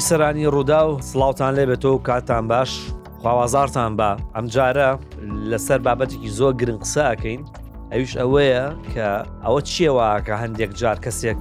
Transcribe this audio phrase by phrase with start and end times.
[0.00, 2.70] بیسەرانی ڕوودا و سڵاوان لێ بێتەوە کاتان باش
[3.22, 4.90] خواوازارتان بە ئەمجارە
[5.50, 7.40] لەسەر بابەتێکی زۆر گرنگ قسەکەین
[7.92, 9.08] ئەویش ئەوەیە کە
[9.44, 11.40] ئەوە چیەوە کە هەندێک جار کەسێک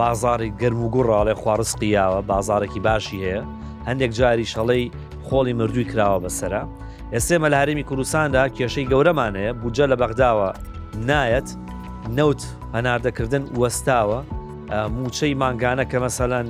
[0.00, 3.40] بازاری گەرم و گوڕاڵێ خوارزقییاوە بازارێکی باشی هەیە
[3.88, 4.84] هەندێک جاری شەڵەی
[5.26, 6.62] خۆڵی مردووی کراوە بەسرە
[7.14, 10.48] ئێسێمە لە هەرمی کوردستاندا کێشەی گەورەمانەیە بجە لە بەغداوە
[11.08, 11.48] نایەت
[12.16, 12.40] نەوت
[12.74, 14.20] هەناردەکردن وەستاوە
[14.98, 16.48] موچەی ماگانە کە مەسەلەن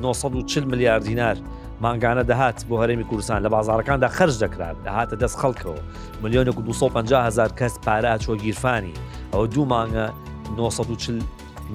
[0.00, 1.36] 940 ملیار دینار
[1.82, 5.80] مانگانە دەهات بۆ هەرێمی کوردستان لە بازارەکاندا خرج دەکرات دەهاتە دەست خەڵکەوە
[6.22, 8.94] ملیۆنێک 250 هزار کەس پارە چۆ گیرفانی
[9.32, 10.10] ئەوە دوو مانگە
[10.56, 11.20] 940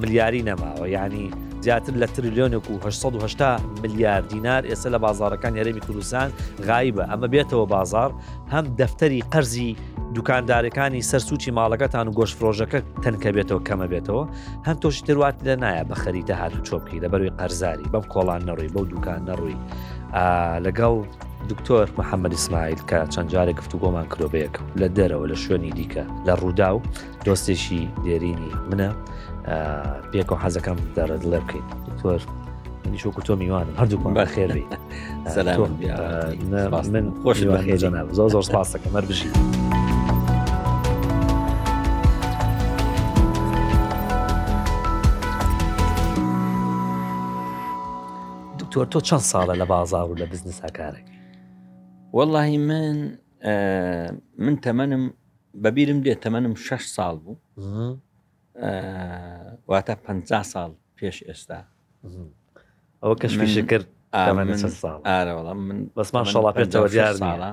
[0.02, 1.32] ملیاری نەماوە ینی
[1.68, 6.30] زیاتر لە تریلیۆنێک و 1970 ملیارد دینار ئێستا لە بازارەکان یارەمی کوردستان
[6.70, 8.12] غایبە ئەمە بێتەوە بازار
[8.54, 9.70] هەم دەفتەری قەرزی
[10.16, 14.24] دوکاندارەکانی سەرسوچی ماڵەکەتان و گۆشفرۆژەکە تەنکە بێتەوە کەمە بێتەوە
[14.68, 18.72] هەم تۆشی تروات لە نایە بە خەریتە هاتو چۆبکی لە بەروی قەرزاری بەم کۆڵان نەڕووی
[18.76, 19.58] بەو دوکان نەڕووی
[20.66, 20.96] لەگەڵ
[21.52, 26.34] دکتۆر محەممەد ئسماعیل کە چەند جارێک گفتو گۆمان کرۆبەیەک لە دەرەوە لە شوێنی دیکە لە
[26.42, 26.80] ڕوودا و
[27.26, 28.92] دۆستێکی دێرینی منە.
[30.12, 31.66] پێک و حەزەکەم دەرت لێ بکەین
[32.00, 32.20] تۆر
[32.94, 34.66] نیشۆکو تۆ میوانم هەردوو بە خێری
[36.94, 39.30] من خۆش خێجانە زۆ زۆر سپاسەکە مەربژی.
[48.60, 51.08] دکتۆر تۆ چەند ساڵە لە بازار و لە بزنس هاکارێک
[52.14, 52.98] واللهی من
[54.46, 55.04] من تەمەنم
[55.64, 57.36] بەبیرم دێت تەمەنم شش ساڵ بوو
[59.72, 60.08] واتە پ
[60.52, 61.60] ساڵ پێش ئێستا
[63.02, 63.88] ئەوە کەشمیشە کرد
[65.08, 67.52] ئارەوەڵ من بەسمان شڵا پێەوە دیار ساڵە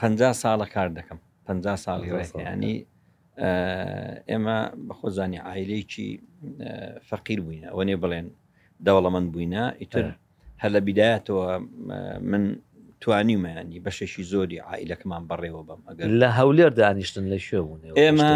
[0.00, 0.02] پ
[0.42, 1.48] ساڵە کار دەکەم پ
[1.84, 2.08] ساڵی
[2.46, 2.76] ڕێنی
[4.30, 4.58] ئێمە
[4.88, 6.08] بەخۆزانی عیلەیەکی
[7.08, 8.26] فەقیر بووینە ئەوە نێ بڵێن
[8.86, 10.04] دەوڵەمەند بووینە ئیتر
[10.62, 11.46] هەر لە بیدایەتەوە
[12.30, 12.44] من
[13.06, 18.30] توانیمەیانی بەشێکی زۆری عائلەکەمان بەڕێوە بم ئەگەر لە هەولێر دانیشتن لە شوێ بوون ئێمە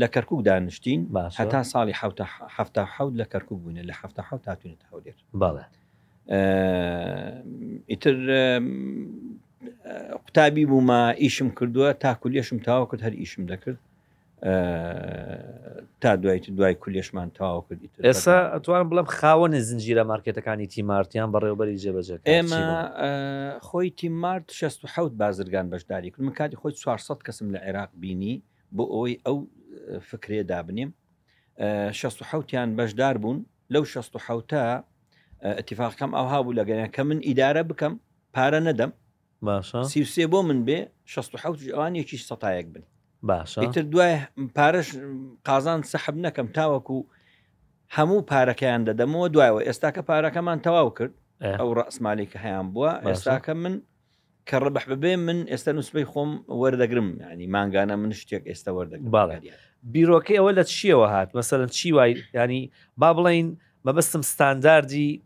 [0.00, 1.00] لە کەرکک دانیشتین
[1.40, 1.94] هەتا ساڵی
[2.56, 5.64] هەفتا حوت لە کەرکک بوونە لە هەفتا حوت هاتوونێت هەولێر باڵێ
[7.90, 8.16] ئیتر
[10.24, 13.80] قوتابی بوومە ئیشم کردووە تاکولیشم تاوە کرد هەر ئیشم دەکرد
[16.00, 22.16] تا دوای دوای کولیشمان تاوا کردی ئێستا ئەتوان بڵم خاوەن زنجیرە مارکێتەکانی تیمارتیان بەڕێوبەری جێبەجە
[22.26, 22.62] ئێمە
[23.68, 28.42] خۆی تیمارت 16 بازرگان بەشداری کرد من کاتی خۆی 400 کەسم لە عێراق بینی
[28.76, 29.36] بۆ ئەوی ئەو
[30.10, 30.90] فکرێ دابنیم
[31.58, 34.64] 16یان بەشدار بوون لەو 16تا
[35.42, 37.94] اتفاقکەم ئەوها بوو لەگەنیان کە من ئیدارە بکەم
[38.34, 38.90] پارە نەدەم
[39.94, 41.38] سیوسێ بۆ من بێ 16
[41.72, 42.82] ئەوانێکی سەتایەک بن
[43.22, 44.18] باشتر دوای
[44.54, 44.96] پارش
[45.44, 46.96] قازان سەحب نەکەم تاوەکو
[47.96, 51.12] هەموو پارەکەیان دەدەمەوە دوایەوە ئێستا کە پارەکەمان تەواو کرد
[51.58, 53.74] ئەو ڕاستمالی کە هەیان بووە ئێستاکە من
[54.48, 59.36] کە ڕبح ببێ من ئێستا نووسبەی خۆم وەردەگرم ینی ماگانە من شتێک ئێستا وەردەگر باڵێ
[59.94, 62.62] بیرۆکەی ئەوە لە چیەوە هات مەسەرەن چی وای ینی
[63.00, 63.48] با بڵین
[63.86, 65.22] مەبستم ستانداردی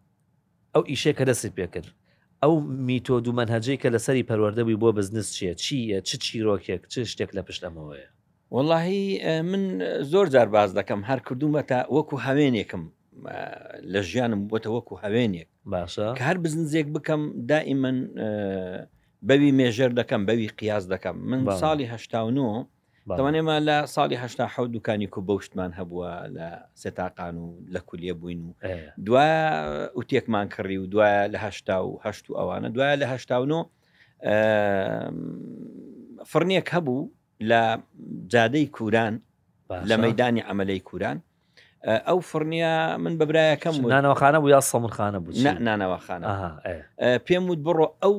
[0.75, 1.89] ئەو ئیشەیە کە دەستی پێکرد
[2.45, 2.53] ئەو
[2.89, 8.09] میتۆ دوومەنهجەی کە لەسەری پەروەردەبووی بۆ بزنس چیە چیە چ چیرۆکێک چ شتێک لە پشتەمەوەیە
[8.55, 9.03] وەڵاهی
[9.51, 9.63] من
[10.13, 12.83] زۆر جار باز دەکەم هەر کردومە تا وەکو هەوێنێکم
[13.93, 17.99] لە ژیانم بۆتە وەکو هەوێنێک باشە هەر بزنزێک بکەم دائیمەن
[19.29, 22.21] بەوی مێژەر دەکەم بەوی قیاس دەکەم من ساڵی هشتا
[23.19, 26.49] دەوانێمە لە ساڵی هشتا حەوت دوکانی کو بەشتمان هەبووە لە
[26.83, 28.53] سێتاقان و لە کولیە بووین و
[29.07, 29.33] دوای
[29.97, 33.61] ئوتێکمان کڕی و دوایە لە هشتا و هەشت و ئەوانە دوایە لە هشتاونۆ
[36.31, 37.11] فرنێک هەبوو
[37.51, 37.63] لە
[38.33, 39.15] جادەی کوران
[39.89, 41.19] لە مەدانی ئەمەلەی کوران
[42.09, 45.35] ئەو فرنیا من بەبرایەکەم نانەوەخانە بوو یا سەمرخانە بوو
[45.69, 46.27] نانەوەخانە
[47.27, 48.15] پێم وت بڕۆ ئەو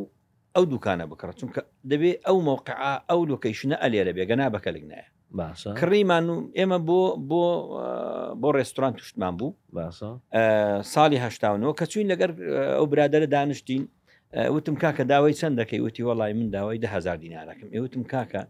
[0.55, 1.61] ئەو دوکانە بکڕ چونکە
[1.91, 2.75] دەبێ ئەو مووقع
[3.09, 5.07] ئەو لوکیشنە ئەلێرە بێگەنا بەکەلک نایە
[5.79, 7.43] کڕیمان و ئێمە بۆ بۆ
[8.41, 9.49] بۆ ڕێستوران توشتمان بوو
[10.93, 12.29] ساڵی هەشتاونەوە کە چوین لەگەر
[12.77, 13.83] ئەو برادرە دانیشتین
[14.55, 18.41] وتم کاکە داوای چەندەکەی وتی وڵی من داوای دههزار دینارەکەم ئێوتم کاکە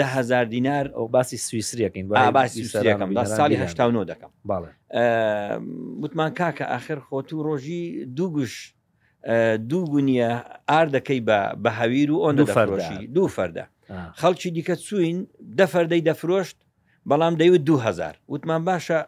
[0.00, 4.30] دههزار دینار ئەو باسی سویسریەکەین باسیەکەم دا ساڵی هەشتاونەوە دەکەم
[6.02, 7.84] وتمان کاکە آخر خۆت و ڕۆژی
[8.18, 8.54] دوو گوش
[9.56, 10.30] دوو گونیە
[10.70, 11.20] ئار دەکەی
[11.62, 13.64] بە هەویر و ئۆن فەرشی دوو فەردە
[14.20, 15.18] خەڵکی دیکە چوین
[15.58, 16.56] دەفەردەی دەفرۆشت
[17.10, 19.00] بەڵام دەیوت 2000 وتمان باشە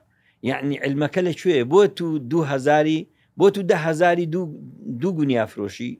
[0.51, 3.09] یعنی علمەکە لەکوێ بۆ تو دوهزاری
[3.41, 5.91] بۆ تو دههزاری دوو گونیا فرۆشی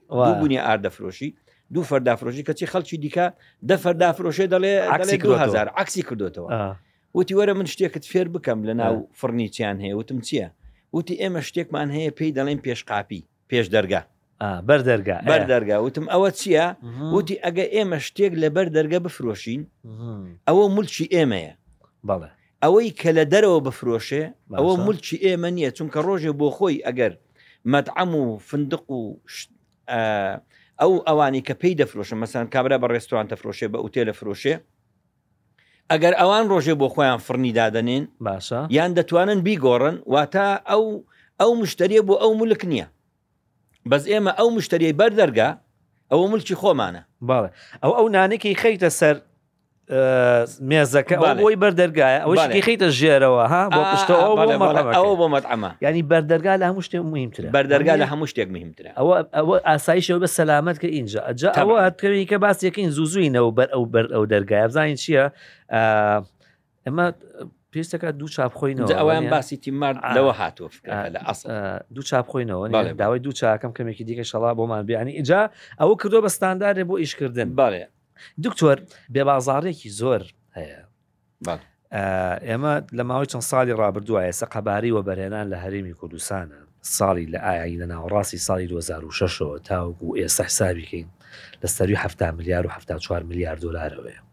[0.41, 1.29] گونیا ئاردەفرۆشی
[1.73, 3.25] دوو فەردافرۆشی کەچی خەڵکی دیکە
[3.69, 4.73] دە فەردافرۆشێ دەڵێ
[5.23, 6.75] 2000 عکسی کردوتەوە
[7.15, 10.47] وتی وەرە من شتێکت فێر بکەم لە ناو فڕنیچیان هەیە وتم چییە؟
[10.93, 14.01] وتی ئێمە شتێکمان هەیە پێی دەڵێن پێشقاپی پێش دەرگا
[14.69, 16.65] بەر دەرگا بەر دەرگا وتم ئەوە چییە
[17.15, 19.61] وتی ئەگە ئێمە شتێک لە بەر دەرگە بفرۆشین
[20.47, 21.53] ئەوە مولچی ئێمەیە
[22.09, 22.29] بەڵێ
[22.63, 24.23] ئەوەی کە لە دەرەوە بفرۆشێ
[24.59, 27.13] ئەوە مولچی ئێمە نییە چونکە ڕۆژێ بۆ خۆی ئەگەر
[27.73, 28.99] مەتعەم و فندق و
[30.81, 34.55] ئەو ئەوانی کە پێی دەفرۆشن مەسان کابرا بە ڕێستوران دەفرۆشێ بە ئوتێلە فرۆشێ
[35.91, 40.83] ئەگەر ئەوان ڕۆژێ بۆ خۆیان فڕنی دادەنێن باشە یان دەتوانن بیگۆڕن واتە ئەو
[41.41, 42.87] ئەو مشتریە بۆ ئەو مولک نییە
[43.91, 45.49] بەس ئێمە ئەو مشتریە بەردەرگا
[46.11, 47.49] ئەوە ملکی خۆمانە باڵێ
[47.83, 49.15] ئەو ئەو نانێکی خەیتە سەر
[50.69, 53.61] مێزەکە بۆی بەردەرگایە ئەوەی خیتە ژێرەوە ها
[54.97, 59.15] ئەوە بۆ مەتەما ینی بەردەرگا لە هەموو شتێک مهمترە بەردەرگا لە هەموو شتێک مهمترە ئەوە
[59.37, 64.05] ئەوە ئاسایشەوە بە سەلامت کە اینجا ئەجا ئەوە هەتکەوی کە باسیەکەین زوزوینەوە بەر ئەو بەر
[64.15, 65.23] ئەو دەرگای بزانین چییە
[66.85, 67.05] ئەمە
[67.73, 70.93] پێستەکە دوو چاپخۆینەوە ئەویان باسی تیممارەوە هاتووە
[71.95, 72.65] دوو چاپخۆینەوە
[73.01, 75.41] داوای دوو چاکەم کەمێکی دیکە شڵا بۆمان بیانی ئجا
[75.81, 77.85] ئەوە کردو بە ستاندارێ بۆ ئیشکردن باێ
[78.45, 78.77] دکتۆر
[79.13, 80.21] بێبازارێکی زۆر
[80.57, 80.79] هەیە
[82.47, 86.59] ئێمە لە ماوەی چەند ساڵی ڕابردووە ئێستا قەباری وە بەرێنان لە هەرێمی کوردستانە
[86.97, 91.07] ساڵی لە ئاین لە ناوەڕاستی ساڵی 2006ەوە تاوەکو ئێستا حسابیکەین
[91.61, 92.05] لەسەری ه
[92.37, 94.28] میلیار و ه چوار میلیارد دلارەوەە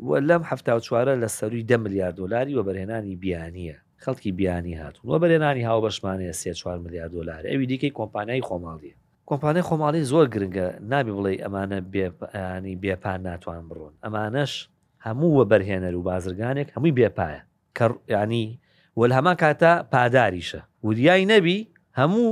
[0.00, 5.10] و لەم هەفتا چوارە لە سەروی ده میلیارد دلاری و بەرهێنانی بیانیە خەڵکی بیانی هاتون
[5.10, 8.94] و بەرێنانی هاو بەشمانەیە سێ 4 میلیارد دلار ئەوی دیکەی کۆمپانیای خۆماڵیە
[9.26, 14.68] کۆمپانیای خۆماڵی زۆر گرنگە نابی بڵێ ئەمانە بێپانی بێپان ناتوان بڕۆن ئەمانەش
[15.06, 17.40] هەموو وە بەرهێنەر و بازرگانێک هەمووی بێپایە
[17.78, 18.58] کە ینی
[19.00, 21.58] وەلهەما کاتا پاداریشە وریای نەبی
[22.00, 22.28] هەموو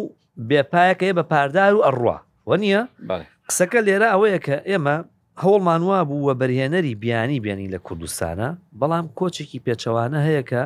[0.50, 2.18] بێپایەکە بە پاردار و ئەڕوا
[2.48, 2.82] وە نییە
[3.48, 4.96] قسەکە لێرە ئەوەیە کە ئێمە
[5.42, 8.48] هەوڵمان وا بوو وە بەرهێنەری بیانی بێنی لە کوردستانە
[8.80, 10.62] بەڵام کۆچێکی پێچەوانە هەیە کە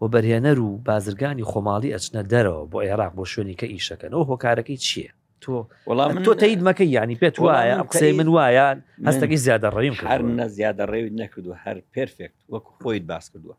[0.00, 5.10] بۆ بەرهێنەر و بازرگانی خۆماڵی ئەچنە دەرەوە بۆ عێراق بۆ شوێنی کە ئیشەکەنەوە هۆکارەکەی چییە؟
[5.42, 5.52] تۆ
[5.90, 8.66] وەڵام تۆ تەید مەکەی ینی پێت وایە قسەی من وایە
[9.08, 13.54] هەستەکەی زیادە ڕێیم هەر نە زیادە ڕێوی نەکردو هەر پرفێکت وەکو خۆیت باس کردووە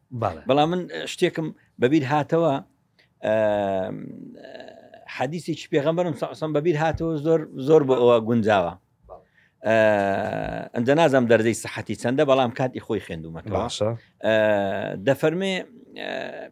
[0.50, 0.82] بەڵام من
[1.14, 1.48] شتێکم
[1.82, 2.54] بەبییر هاتەوە
[5.16, 8.74] حەدیسی پێغەمبەرم ساسم بەبییر هاتەوە زۆر زۆر بۆ ئەوە گونجاوە
[9.66, 13.90] ئەمدە نازم دەرزەی سەحەتی چەندە بەڵام کاتی خۆی خوێندومەکە باشە
[15.08, 15.54] دەفەرمێ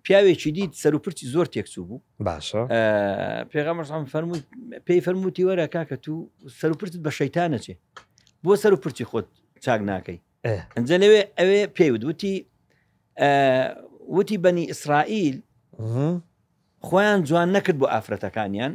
[0.04, 2.62] پیاوێکی دیت سەرروپرتی زۆر تێکچوو بوو باشە
[3.52, 4.44] پێغەمەشان فەرمووت
[4.88, 6.14] پێی فەرمووتی وەرە کاکە تو
[6.60, 7.74] سەرروپرت بە شەیتانەچێ
[8.44, 9.28] بۆ سەرروپرتی خۆت
[9.66, 10.20] چاک ناکەی
[10.76, 12.36] ئەنجە لەوێ ئەوێ پێیوت وتی
[14.18, 15.38] وتی بەنی ئیسرائیل
[16.88, 18.74] خۆیان جوان نەکرد بۆ ئافرەتەکانیان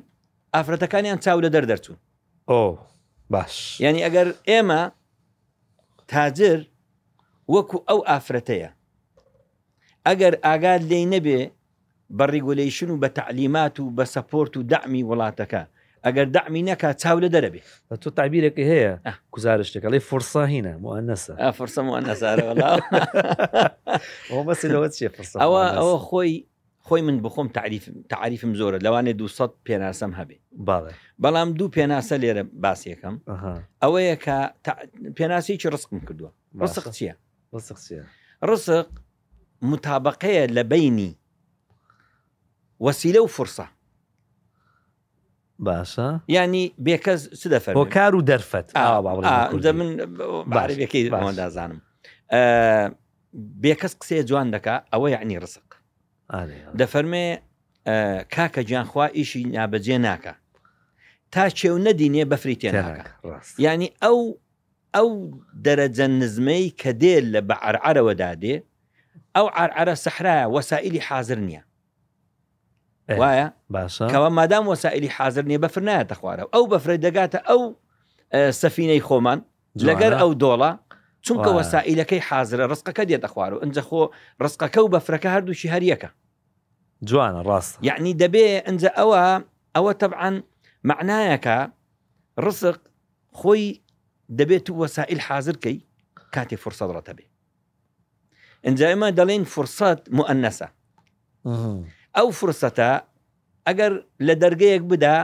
[0.54, 1.98] ئافرەتەکانیان چاو لە دەردەرچوون
[2.50, 2.62] ئۆ
[3.34, 3.54] باش
[3.86, 4.82] ینی ئەگەر ئێمە
[6.12, 6.58] تاجر
[7.54, 8.70] وەکو ئەو ئافرەتەیە
[10.06, 11.40] ئەگەر ئاگاد لێی نەبێ
[12.18, 15.62] بە ڕیگولیشن و بە تعلیمات و بە سەپۆرت و دامی وڵاتەکە
[16.04, 17.60] ئەگەر دامی نەکە چاو لە دەرەبێ
[18.02, 18.92] تۆ تعبیرێکی هەیە
[19.34, 22.52] گزارشتێک لێ فرسا هینە موانەسە فرسە موانەسارەوە
[25.80, 26.32] ئەوە خۆی
[26.86, 27.48] خۆی من بخۆم
[28.16, 30.38] تعریفم زۆرە لەوانێ 200 پێناسەم هەبێ
[31.22, 33.14] بەڵام دوو پێناسە لێرە باسیەکەم
[33.82, 34.38] ئەوەیە کە
[35.16, 38.06] پێناسیی ڕسقم کردووە ڕسق چییە
[38.50, 38.86] ڕسق
[39.70, 41.12] متابقەیە لە بینی
[42.84, 43.66] وەسیلە و فرسە
[45.66, 48.66] باشە ینی بێکەس چ دەفەر بۆ کار و دەرفەت
[49.78, 49.88] من
[50.58, 51.00] بارێکی
[51.42, 51.80] دازانم
[53.62, 55.71] بێکەس قسێ جوان دەکا ئەوە یعنی ڕسق
[56.80, 57.24] دەفەرمێ
[58.34, 60.34] کاکە جیانخوا ئیشی نابەجێ ناکە
[61.32, 63.04] تا چێو نەدینێ بەفریتێنەکە
[63.64, 64.18] ینی ئەو
[64.96, 65.10] ئەو
[65.66, 68.54] دەرەجە نزمەی کە دێل لە بە عرعرەوەدا دێ
[69.36, 71.62] ئەو عرعرە سەحرایە وەسائلی حاضر نییە
[73.20, 77.62] وایە باشەوە مادام وەسائلی حاضر نیە بەفرنایە دەخوارە ئەو بەفرە دەگاتە ئەو
[78.62, 79.38] سەفینەی خۆمان
[79.88, 80.70] لەگەر ئەو دۆڵە
[81.26, 84.00] چونکە وەسائلەکەی حاضرە ڕستقەکە دێتە خوار و ئەجە خۆ
[84.44, 86.10] ڕستقەکە و بەفرەکە هەردووشی هەریەکە
[87.08, 89.22] جوانە ڕاست یعنی دەبێ ئەجە ئەوە
[89.76, 90.34] ئەوە تەبعاان
[90.88, 91.58] معنایەکە
[92.46, 92.78] ڕسق
[93.38, 93.64] خۆی
[94.38, 95.76] دەبێت و وەسائل حاضرکەی
[96.34, 97.24] کاتێ فرسەد ڕەتە بێ
[98.66, 100.68] ئەنجایمە دەڵێن فرسەت مؤەنەسە
[102.16, 102.90] ئەو فرسەتە
[103.66, 103.92] ئەگەر
[104.26, 105.16] لە دەرگەیەک بدا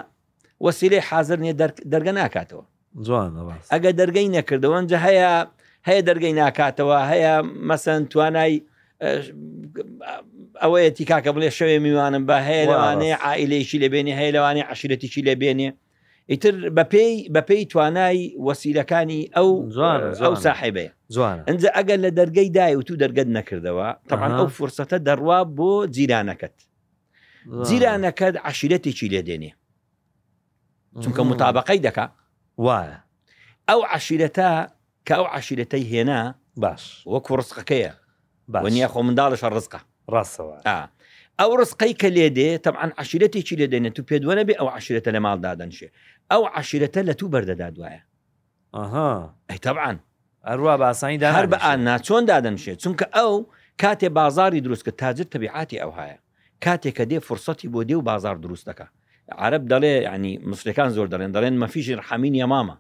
[0.66, 1.54] وەسیلەی حاضر نیە
[1.92, 2.64] دەرگە ناکاتەوە
[3.06, 3.30] جوان
[3.74, 5.34] ئەگە دەرگەی نەکردەوەجە هەیە
[5.86, 7.34] هەیە دەرگەی ناکاتەوە هەیە
[7.68, 8.54] مەسەن توانای
[10.62, 15.70] ئەوەیە تیکاکە بڵێ شەوێ میوانم بە هەیە لەوانەیە عائلەیەشی لەبێنێ هەیە لەوانێ عشرەتیشی لەبێنێ
[16.30, 19.50] ئیتر بەپی بەپی توانای وەسیلەکانی ئەو
[20.26, 24.98] ئەو ساحبێ زوان ئەنج ئەگەر لە دەرگەی دای و تو دەرگەت نەکردەوە تەمان ئەو فرسەتە
[25.08, 26.56] دەڕوا بۆ جیرانەکەت
[27.68, 29.52] جیرانەکەت عشرەتێکی لێدێنێ
[31.02, 32.06] چونکە متابقەی دەکا
[32.66, 32.98] وایە
[33.68, 34.50] ئەو عشرەتە
[35.08, 36.20] کە ئەو عشیرەتەی هێنا
[36.62, 37.92] باش وەکو ڕستقەکەیە
[38.64, 39.80] بەنیە خۆ منداڵش ڕزقە
[40.14, 40.56] ڕاستەوە
[41.40, 45.20] ئەو ڕستقەی کە لێ دێ تەعاان عشیرەتێکی لێ دێنێت تو پێدوەە بێ ئەو عشیرەتە لە
[45.26, 45.88] ماڵ دادەنشێ
[46.32, 48.02] ئەو عشیرەتە لە تو بەردەدا دوایە
[48.76, 49.10] ئەها
[49.50, 49.96] ئەی تەعاان
[50.48, 53.32] ئەروە باسانیدا هەر بە ئانا چۆن دادەنشێت چونکە ئەو
[53.82, 56.18] کاتێ بازاری دروستکە تاجر تەبیعاتی ئەو هەیە
[56.64, 58.86] کاتێککە دێ فرسەتی بۆ دێ و بازار دروستەکە
[59.44, 62.76] عرب دەڵێ ینی مسرەکان زۆر دەڵێن دەڵێن مەفیژی ڕحمین یە مامە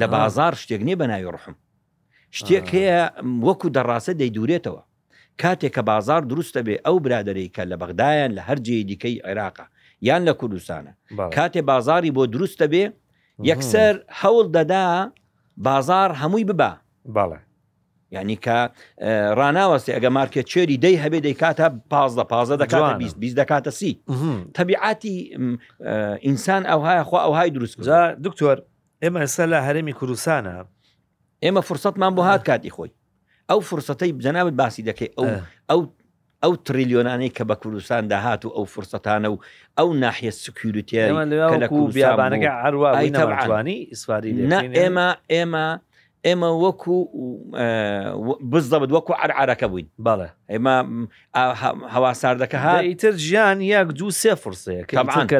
[0.00, 1.54] لە بازار شتێک نیە بە ناوی ڕحم
[2.38, 3.02] شتێک هەیە
[3.46, 4.82] وەکو دەڕاستە دەیدورێتەوە
[5.42, 9.64] کاتێک کە بازار دروستە بێ ئەو برادری کە لە بەغدایان لە هەرجێ دیکەی عێراقا
[10.08, 10.92] یان لە کوردستانە
[11.36, 12.84] کاتێ بازاری بۆ دروستە بێ
[13.50, 14.84] یەکسەر هەوڵ دەدا
[15.64, 16.72] بازار هەمووی ببا
[17.16, 17.38] باڵێ
[18.16, 18.58] ینی کە
[19.38, 23.92] ڕناوەستی ئەگە مارکێت چێری دەی هەبێ دەیکاتە پازدە پازە دەکات بیست دەکاتە سی
[24.56, 25.16] تەبیعاتی
[26.26, 27.74] ئینسان ئەوهای خوا ئەوهای دروست
[28.26, 28.58] دکتۆر
[29.02, 30.54] ئێمە ئێستا لە هەرمی کوردستانە
[31.44, 32.90] ئێمە فرسەتمان بۆ هات کاتی خۆی
[33.50, 35.26] ئەو فرسەتەی بجەنابێت باسی دەکەی ئەو
[35.70, 35.80] ئەو
[36.42, 39.36] ئەو تریلیۆنانەی کە بە کوردستان داهات و ئەو فرسەتانە و
[39.78, 42.52] ئەو ناحیە سکیورتیابانەکە
[43.22, 44.30] هەروانی ئیسواری
[44.78, 45.66] ئێمە ئێمە
[46.26, 46.96] ئێمە وەکو
[48.50, 50.74] بزدەبت وەکو عرعرەکە بووین بەڵێ ئێمە
[51.94, 54.94] هەواساردەکە ها ئیتر ژیان یەک دوو سێ فرسەیە کە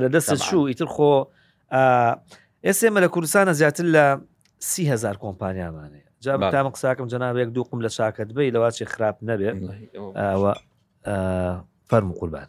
[0.04, 1.14] لە دەست شو ئیتر خۆ
[2.66, 4.04] ئێس ئێمە لە کوردستانە زیاتر لە
[4.70, 9.56] سیهزار کۆمپانیامانێ جا تامە قساکەم جنابێک دووقم لە شاکت بی لەواچی خراپ نەبێت
[11.88, 12.48] فەرم قوربان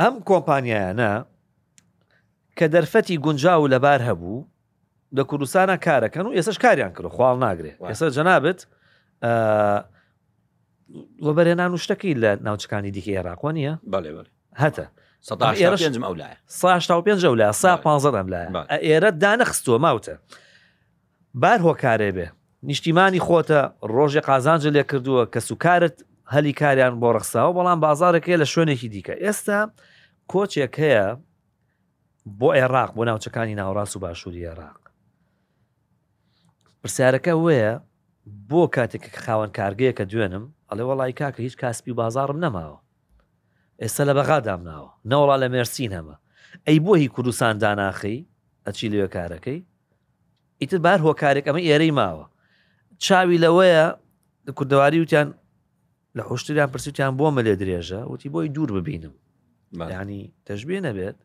[0.00, 1.10] ئەم کۆمپانیایانە
[2.58, 4.46] کە دەرفەتی گونجاو و لەبار هەبوو
[5.16, 8.60] لە کوردستانە کارەکەن و ئێسش کاریان کرد خواڵ ناگرێت ئێستا جەنابێت
[11.26, 13.74] وەبەرێنان و شتەکەی لە ناوچەکانی دیکە عێراقۆ نیە
[14.62, 14.86] هەتە
[15.60, 17.84] ئێرەم ئەولایە سا پێ ژەولای سا پ
[18.16, 20.14] ئەم لایە ئێرە دانەخستووە ماوتە
[21.42, 22.28] بار هۆکارێ بێ
[22.70, 23.60] نیشتیمانی خۆتە
[23.94, 25.96] ڕۆژی قازانجە لێ کردووە کە سوکارت
[26.34, 29.60] هەلی کاریان بۆ ڕخساوە بەڵام بازارێکەیە لە شوێنێکی دیکە ئێستا
[30.32, 31.06] کۆچێک هەیە
[32.38, 34.80] بۆ عێراق بۆ ناوچەکانی ناوڕاست و باشووری عێراق
[36.82, 37.72] پرسیارەکە وەیە
[38.50, 42.78] بۆ کاتێک خاوەن کارگەیە کە دوێنم ئەڵێ وڵی کاکە هیچ کاسپی بازارم نەماوە
[43.82, 46.16] ئێستا لە بەغادام ناوە نەوەڵا لە مێرسین هەمە
[46.66, 48.18] ئەی بۆ هی کوردستان داناخی
[48.66, 49.58] ئەچی لێ کارەکەی
[50.60, 52.26] ئیتر بار هۆکارێک ئەمە ئێرەی ماوە
[53.04, 53.84] چاوی لەوەیە
[54.58, 55.28] کوردەواری وتیان
[56.16, 59.14] لە حشتیان پرسیوتیان بۆ مەلێ درێژە وتی بۆی دوور ببینم
[60.02, 61.16] ینی تەشبێ نەبێت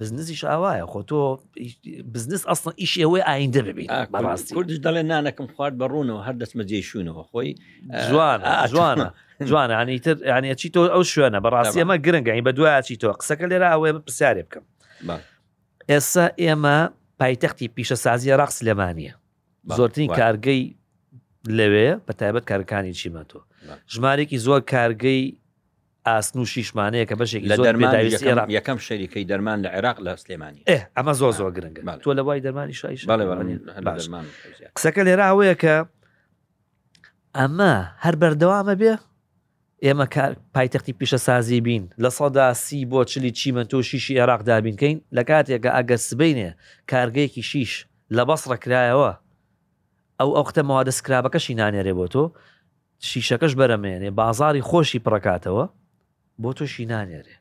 [0.00, 1.18] بزنسیش ئاوایە خۆ تۆ
[2.14, 3.88] بزنس ئەسڵ ئیش ئەوەی ئایندە ببین
[4.56, 7.48] کوردش دەڵێ نانەکەم خوارد بەڕوونەوە هەر دەستمە جێشونەوە خۆی
[8.10, 8.38] جوان
[8.72, 9.08] جوانە
[9.44, 13.44] جوانە هەنیتر یانە چی تۆ ئەو شوێنە بەڕاستی ئەمە گرنگگەین بە دوای چی تۆ قسەکە
[13.50, 14.64] لێرا ئەوێ پرسیارێ بکەم
[15.90, 16.76] ئێستا ئێمە
[17.20, 19.12] پایتەختی پیشە سازیە ڕقس لێمانە
[19.78, 20.62] زۆرترین کارگەی
[21.58, 23.38] لەوێ بە تایبەت کارەکانی چیمەتۆ
[23.94, 25.22] ژمارێکی زۆر کارگەی
[26.08, 27.94] ئاسن و شیشمانەیە کە بەشێک لە دەرمان
[28.58, 30.62] یەکەم شەریکەی دەرمان لە عێراق لە سلێمانی
[30.96, 33.02] ئەمە زۆر زۆر گرنگ تۆ لە وای دەرمانی شایش
[34.76, 35.74] قسەکە لێرا ئەوەیە کە
[37.38, 37.72] ئەمە
[38.04, 38.92] هەر بەردەوامە بێ
[39.86, 40.06] ئێمە
[40.54, 45.22] پایتەختی پیشە سازی بین لە سەدا سی بۆ چلی چیمە تۆ شیشی عێراق دابینکەین لە
[45.28, 46.50] کاتێکە ئەگەر سبینێ
[46.90, 47.72] کارگەیەکی شیش
[48.16, 49.12] لە بەس ڕکرایەوە
[50.20, 52.24] ئەو ئەوختە ماوادە سکرابەکەشی نانێرێ بۆ تۆ
[53.10, 55.64] شیشەکەش بەرەمێنێ بازاری خۆشی پڕکاتەوە
[56.42, 57.36] بۆ تۆشی نانێرێ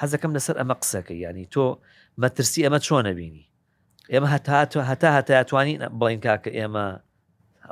[0.00, 1.64] حەزەکەم لەسەر ئەمە قسەکە ینی تۆ
[2.22, 3.44] مەترسی ئەمە چۆنە بینی
[4.12, 4.58] ئێمە هەتا
[4.90, 6.86] هەتا هەتاتوانین بڵین کاکە ئێمە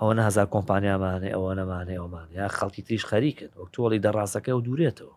[0.01, 5.15] ئەوە هزار کۆمپانیامانێ ئەوە نەمانێ ئەومان یا خەڵکی تریش خەریکن وەک تۆڵی دەڕاستەکە و دوورێتەوە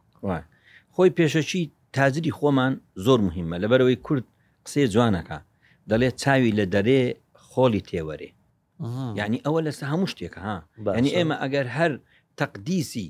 [0.95, 1.61] خۆی پێشەچی
[1.95, 2.73] تاجری خۆمان
[3.05, 4.25] زۆر مهمە لەبەرەوەی کورد
[4.65, 5.39] قسێ جوانەکە
[5.89, 7.01] دەڵێت چاوی لە دەرێ
[7.49, 8.29] خۆلی تێوەرێ
[9.19, 10.57] یعنی ئەوە لەستا هەموو شتێکە ها
[10.99, 11.91] ینی ئێمە ئەگەر هەر
[12.39, 13.07] تەقدیسی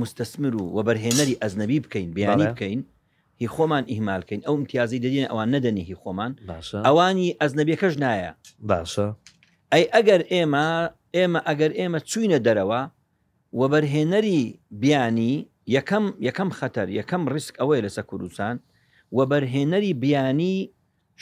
[0.00, 2.80] مستەسمر و وەبەرهێنەری ئەزنەبی بکەین بیانی بکەین
[3.40, 6.32] هی خۆمان ئیهمالکەین ئەو امتیازی دەدێن ئەوان نەدەنی هی خۆمان
[6.86, 8.32] ئەوانی ئەزنەبیەکەش نایە
[8.68, 9.08] باشە
[9.72, 10.68] ئەی ئەگەر ئێمە
[11.16, 12.80] ئێمە ئەگەر ئێمە چوینە دەرەوە
[13.58, 14.42] و بەرهێنەری
[14.80, 15.34] بیانی
[15.76, 18.54] یەکەم یەکەم خەتەر یەکەم ڕیسک ئەوەی لەسەر کوردستان
[19.16, 20.56] و بەرهێنەری بیانی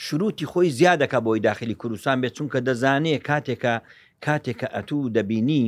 [0.03, 3.73] شروتی خۆی زیادەکە بۆی داخلی کوردستان بێت چونکە دەزانێت کاتێکە
[4.25, 5.63] کاتێکە ئەتوو دەبینی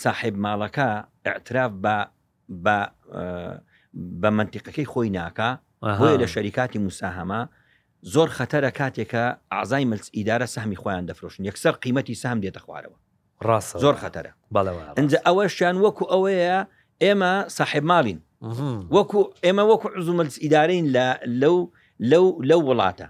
[0.00, 0.90] ساحب ماڵەکە
[1.24, 1.96] ئەاعتراف بە
[2.64, 2.76] بە
[4.20, 5.50] بە منتیقەکەی خۆی ناکە
[6.22, 7.40] لە شەریکاتی موساهەمە
[8.10, 12.96] زۆر خەتەرە کاتێکە ئازای ملس ئیدارە سامی خۆیان دەفرۆشن یەکسەر قیمەتی سام دێتە خوارەوە
[13.46, 14.30] ڕاست زۆر خەتەرە
[14.98, 16.58] ئەنج ئەوە شان وەکو ئەوەیە
[17.04, 18.18] ئێمە ساحب ماڵین
[18.96, 21.06] وەکو ئێمە وەکو عزوو ملس ئیدارین لە
[21.40, 21.56] لەو
[22.10, 23.06] لەو لەو وڵاتە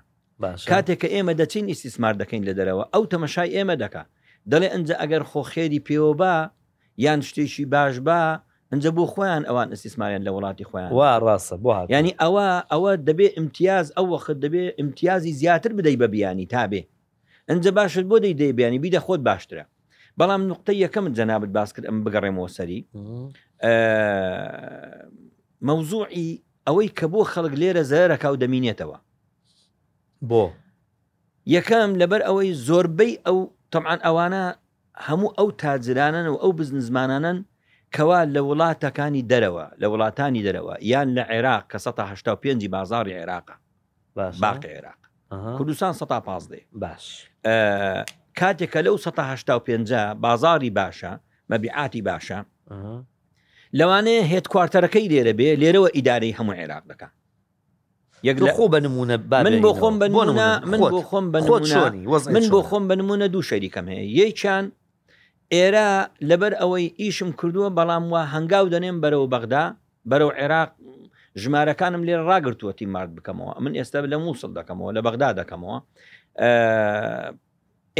[0.72, 4.02] کاتێککە ئێمە دەچین ئیسیسمار دەکەین لە دەرەوە ئەو تەمەشای ئێمە دەکا
[4.50, 6.34] دەڵێ ئەنج ئەگەر خۆخێری پێوە با
[7.04, 8.20] یان شتێکی باش با
[8.72, 13.28] ئەجا بۆ خۆیان ئەوان ئەسیسماریان لە وڵاتی خۆیان وا ڕاستە بۆ ینی ئەوە ئەوە دەبێ
[13.40, 16.80] امتیاز ئەوە خت دەبێ امتیازی زیاتر بدەی بە بیانی تابێ
[17.48, 19.64] ئەجا باشت بۆ دەی دەیبیانی بیدە خۆت باشترە
[20.18, 22.78] بەڵام نقطە یەکەم جەنابەت باس کرد ئەم بگەڕێمەوە سەری
[25.68, 26.28] مەوزوعی
[26.66, 28.98] ئەوەی کە بۆ خەڵک لێرە زەرەکە و دەمینێتەوە
[30.30, 30.44] بۆ
[31.56, 33.38] یەکەم لەبەر ئەوەی زۆربەی ئەو
[33.72, 34.42] تەعاان ئەوانە
[35.06, 37.38] هەموو ئەو تاجرانن و ئەو بزنزمانانن
[37.96, 43.56] کەوا لە وڵاتەکانی دەرەوە لە وڵاتانی دەرەوە یان لە عێراق کە 1950 بازاری عێراقا
[44.16, 45.00] باقی عێراق
[45.58, 47.30] کوردستان 15 باش
[48.40, 51.12] کاتێکە لەو 1950 بازاری باشە
[51.52, 52.38] مەبیعاتی باشە
[53.78, 57.08] لەوانەیە هێت کوارتەرەکەی لێرە بێ لێرەوە ئیدارەی هەموو عێراق دەکە
[58.28, 60.06] یەکخۆ بە نمونە من بۆ خۆم بە
[60.72, 61.38] من بۆ خۆم بە
[62.34, 64.66] من بۆ خۆم بە نمونە دوو شەریکەم هەیە یەکیان
[65.56, 65.86] ئێرە
[66.28, 69.64] لەبەر ئەوەی ئیشم کردووە بەڵام وە هەنگاو دەنێم بەرەو بەغدا
[70.10, 70.70] بەرەو عێراق
[71.42, 75.78] ژمارەکانم لێرە ڕاگرتووە تیمارد بکەمەوە من ئێستا لە مووسڵ دەکەمەوە لە بەغدا دەکەمەوە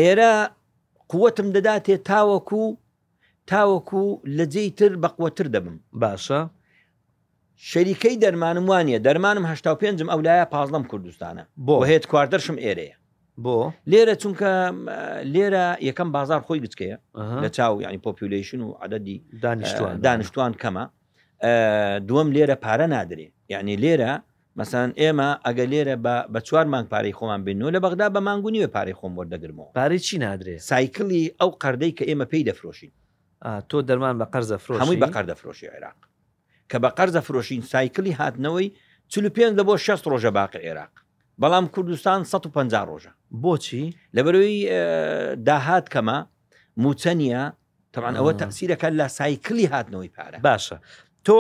[0.03, 0.33] ئێرە
[1.13, 2.65] قوتم دەداتێ تاوەکو
[3.51, 4.05] تاوەکو
[4.37, 6.41] لە جێی تر بەقوتر دەبم باشە
[7.71, 9.45] شەریکەی دەرمانم وانە دەرمانم
[9.81, 12.97] 5 ئەولایە پازڵم کوردستانە بۆ هێت کواردەرشم ئێرەیە
[13.45, 13.57] بۆ
[13.93, 14.51] لێرە چونکە
[15.35, 16.97] لێرە یەکەم بازار خۆی گچکەیە
[17.45, 20.85] لە چاو یعنی پۆپیلیشن و عدەدی دانیشتوان دانیشتوان کەمە
[22.09, 24.13] دووەم لێرە پارە نادرێ یعنی لێرە
[24.59, 25.95] مەسان ئێمە ئەگە لێرە
[26.33, 30.16] بە چوار مانگ پارەی خۆمان بینەوە لە بەغدا بە مانگونیوە پارەی خۆم وەردەگرمەوە پارەی چی
[30.27, 32.90] نادرێ سایکلی ئەو قەردەی کە ئێمە پێی دەفرۆشین
[33.71, 35.99] تۆ دەرمان بە قەرزە فرۆ هەمووی بە قەر دەفرۆشی عێراق
[36.71, 38.69] کە بە قەرزە فرۆشین سایکلی هاتنەوەی
[39.12, 40.93] چلو پێ لە بۆ 6 ڕۆژە باقی عێراق
[41.42, 43.85] بەڵام کوردستان 150 ڕۆژە بۆچی
[44.16, 44.57] لەبەروی
[45.46, 46.18] داهات کەمە
[46.83, 47.42] موچەنە
[47.94, 50.76] تەوان ئەوە تەسیرەکە لە سایکلی هاتنەوەی پارە باشە
[51.26, 51.38] تۆ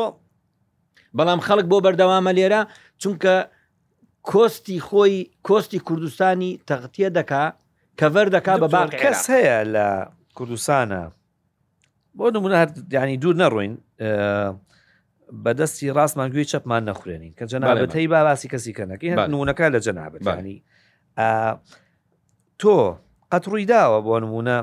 [1.18, 2.60] بەڵام خەڵک بۆ بەردەوامە لێرە
[3.02, 3.34] چونکە
[4.30, 5.16] کۆستی خۆی
[5.48, 7.44] کۆستی کوردستانی تەغتیە دەکا
[7.98, 9.86] کەڤەر دەکا بە باڵ کەس هەیە لە
[10.36, 11.02] کوردستانە
[12.16, 12.68] بۆ نمونە هەر
[13.00, 13.74] ینی دوور نەڕۆین
[15.44, 20.56] بەدەستی ڕاستمان گوێی چەپمان نەخورێنین کە جەنابەتەی باواسی کەسی کەنەکە نونەکە لە جەنابەتانی
[22.60, 22.76] تۆ
[23.30, 24.56] قەت ڕووی داوە بۆ نمونە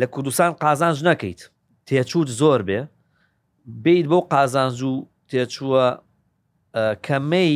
[0.00, 1.40] لە کوردستان قازانج نەکەیت
[1.86, 2.80] تێچوت زۆر بێ
[3.84, 4.92] بیت بۆ قازانج و
[5.30, 5.84] تێچووە
[7.06, 7.54] کەمەی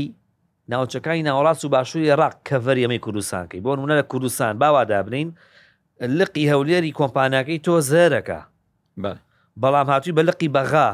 [0.72, 5.28] ناوچەکانی ناوەڕاست و باشووری ڕاق کەڤەریەمەی کوردستانکەی بۆ نمونە لە کوردستان باوادابنین
[6.00, 8.40] لقی هەولێری کۆمپانیەکەی تۆ زەرەکە
[9.62, 10.88] بەڵام هاتووی بە لقی بەغا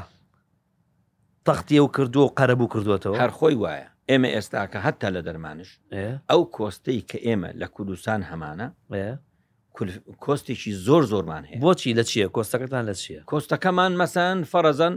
[1.49, 5.71] تەختی ئەو کردووە قەرەبوو کردوێتەوە هەر خۆی وایە ئێمە ئێستاکە هەتا لە دەرمانش
[6.31, 8.69] ئەو کۆستەی کە ئێمە لە کوردستان هەمانە
[10.25, 14.95] کۆستێکی زۆر زۆرمان هەیە بۆچی لە چییە کۆستەکەتان لە چیە کۆستەکەمان مەسەن فەرەزەن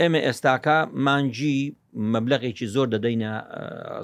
[0.00, 1.58] ئێمە ئێستاکە مانجی
[2.12, 3.32] مەبلغێکی زۆر دەدەینە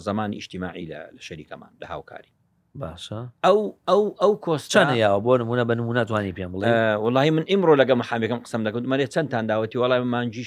[0.07, 2.33] زمانی ئیشتیماعی لە شەریکەمان لە هاوکاری
[2.81, 3.59] باشە ئەو
[3.91, 6.69] ئەو ئەو کۆسچانەیەوە بۆ نمونە بە نموناتوانی پێم بڵێ
[7.05, 10.45] وڵی من ئیمڕۆ لەگە مەحامێکم قسم دەکەوت مەێ چەندان داوەتی وڵی مانجی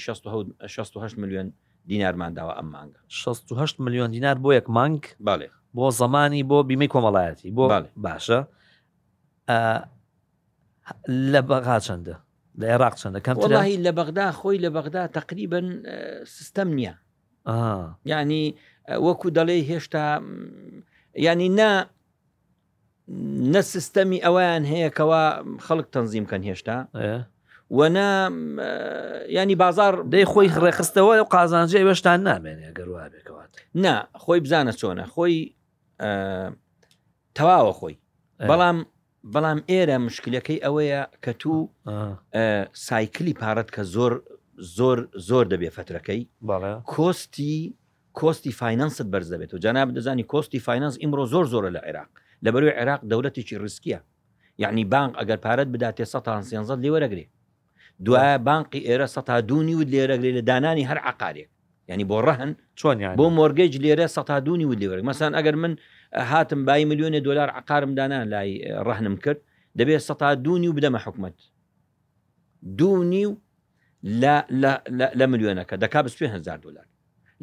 [0.66, 1.48] 16 میلیۆن
[1.90, 7.50] دینارمانداوە ئەم مانگە 16 میلیۆن دینار بۆ یەک مانگ باێ بۆ زمانی بۆ بیمەی کۆمەڵایەتی
[7.56, 7.64] بۆ
[8.06, 8.40] باشە
[11.32, 12.16] لە بەغا چەندە
[12.60, 15.66] لە عێراق چەندە کەم وڵی لە بەغدا خۆی لە بەغدا تقریبن
[16.34, 16.94] سیستەم نییە
[18.12, 18.44] ینی
[19.06, 20.04] وەکو دەڵێ هێشتا
[21.26, 21.72] ینی نا
[23.52, 25.22] نە سیستەمی ئەویان هەیەکەوە
[25.66, 26.78] خەڵک تەنظیمکەن هێشتا
[27.78, 28.10] وەنا
[29.36, 33.50] ینی بازار دەی خۆی ڕێخستەوە و قازانجێ بەشتان نامێنێ گەروا بێکەوەات
[33.84, 35.34] نا خۆی بزانە چۆنە خۆی
[37.36, 37.94] تەواوە خۆی
[38.50, 38.78] بەڵام
[39.34, 41.52] بەڵام ئێرە مشکلەکەی ئەوەیە کە تو
[42.86, 44.12] سایکلی پارەت کە زۆر
[44.76, 46.20] زۆر زۆر دەبێ فترەکەی
[46.92, 47.56] کۆستی
[48.18, 52.10] کۆستی فینەنست بەرز دەبێت و جانا بدەزانی کۆستی فینەنس ئیمڕۆ زۆر زۆرە لە عێراق
[52.44, 54.00] لەبەروی عێراق دەولەتێکی ڕسکیە
[54.62, 57.24] یعنی بانک ئەگەر پارەت بداتێ 1970 لێوەرەگرێ
[58.06, 59.20] دوایە بانقی ئێرە سە
[59.50, 61.48] دونی و لێرەگرێ لە دانانی هەر عقارێک
[61.92, 65.72] ینی بۆ ڕەهن چۆن بۆ مۆرگەج لێرە سە دونی و لێوەرگ مەسان ئەگەر من
[66.30, 68.50] هاتم بای میلیۆنێ دلار عقارم دانان لای
[68.86, 69.38] ڕەهنم کرد
[69.78, 70.14] دەبێت سە
[70.46, 71.36] دونی و بدەمە حکومت
[72.78, 73.36] دونی و
[75.20, 76.86] لە ملیۆنەکە دەکا بە 500 دلار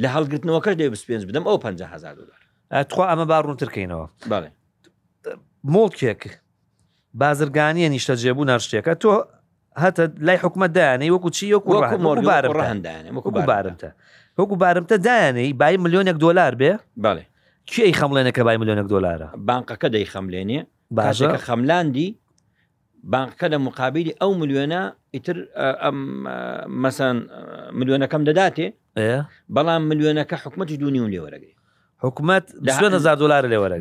[0.01, 2.41] لە هەڵگرتنەوەکەش دێ 5 بدەم ئەو 500 دلار
[2.89, 4.49] تخوا ئەمە با ڕوونترکەینەوە بڵێ
[5.71, 6.21] مڵکێک
[7.19, 9.11] بازرگانیە نیشتە جێبوو ناشتێکە تۆ
[9.83, 13.93] هەتە لای حکومە دایانەی وەکو چی وەکوبارمتە
[14.39, 16.71] وەکو بارمتە دایانەی بای ملیۆنێک دلار بێ
[17.03, 17.23] باێ
[17.71, 20.59] کێی خەمڵێنەکە بای ملیۆنێک دلارە بانقەکە دەی خەملێنێ
[20.97, 22.09] باشەکە خەملاندی
[23.13, 24.81] بانقەکە لە مقابلی ئەو ملیۆنە
[25.15, 25.37] ئیتر
[25.83, 25.97] ئەم
[26.83, 27.17] مەسان
[27.79, 28.67] ملیۆنەکەم دەداتێ
[29.55, 31.53] بەڵام ملیۆنەکە حکومەتی دونی و لێوەرەگەی
[32.07, 33.75] حکوومەت هزار دلار لێوەرە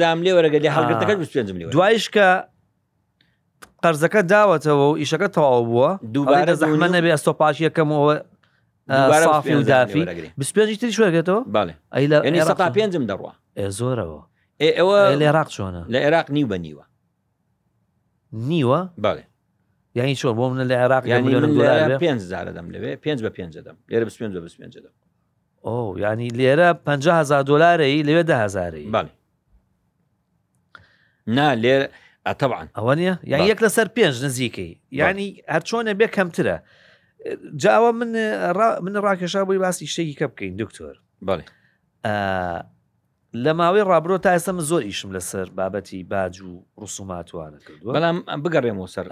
[0.00, 1.42] زام لێوەرەگە لێ هەڵگرتەکە پێ
[1.74, 2.28] دوایشکە
[3.84, 8.14] قەرزەکە داوەتەوە و ئیشەکە تەواو بووە دووبارە زەحمە نەبێ ئەستۆپاش یەکەمەوە
[9.26, 10.04] سافی و دافی
[10.54, 11.40] پێ تری شوێگێتەوە
[11.94, 13.32] ئەیلا پێنجم دەڕوە
[13.78, 14.20] زۆرەوە
[14.62, 16.84] ئێوە لە عێراق چۆنە لە عێراق نیو بە نیوە
[18.50, 19.22] نیوە باێ
[19.98, 21.98] یعنی چۆن بۆ منە لە عێراق پێ
[22.56, 24.94] دەم لەوێ پێ بە پێ دەم لێرە پێ دەم
[25.66, 29.10] ئەو ینی لێرە 500 دلاری لەوێ دههزاری بەڵێ
[31.26, 31.82] نا لێر
[32.26, 36.56] ئەتەبان ئەوە نیە یان یەک لەسەر پێنج نزیکەی ینی هەر چۆنە بێ کەمترە
[37.62, 38.10] جاوە من
[38.84, 40.94] من ڕاکێشا بۆی باسی شتێکی کە بکەین دکتۆر
[41.28, 41.44] بڵێ
[43.44, 47.58] لە ماوەی ڕابرۆ تا ئێستا من زۆر ئیشم لەسەر بابەتی باج و ڕسوماتوانە
[47.96, 49.06] بەڵام بگەڕێمەوە سەر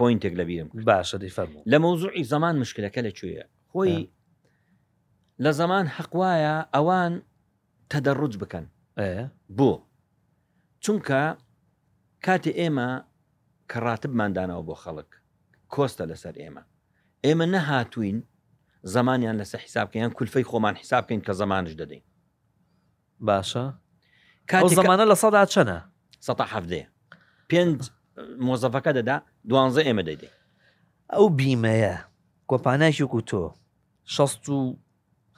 [0.00, 3.94] پوینتێک لەبیرم باشە دەیفەر لە مەوزوعی زمان مشکلەکە لەکوێە خۆی
[5.44, 7.12] لە زەمان حەقواایە ئەوان
[7.90, 8.64] تەدەڕوج بکەن
[9.58, 9.70] بۆ
[10.84, 11.20] چونکە
[12.24, 12.88] کاتی ئێمە
[13.70, 15.10] کە ڕاتبماندانەوە بۆ خەڵک
[15.72, 16.62] کۆستە لەسەر ئێمە
[17.26, 18.18] ئێمە نەهاتوین
[18.96, 22.04] زمانیان لەسەر حیسابکەیان کولفەی خۆمان حیسابکەین کە زمانش دەدەین
[23.28, 23.64] باشە
[24.50, 25.78] کات زمانە لە سەدا چەنە
[26.26, 26.82] سەهفتێ
[27.50, 27.78] پێنج
[28.46, 29.16] مۆزەفەکە دەدا
[29.48, 30.34] دوانزە ئێمە دەیدەین
[31.14, 31.96] ئەو بیمەیە
[32.50, 33.42] کۆپانایکی و تۆ
[34.04, 34.76] 16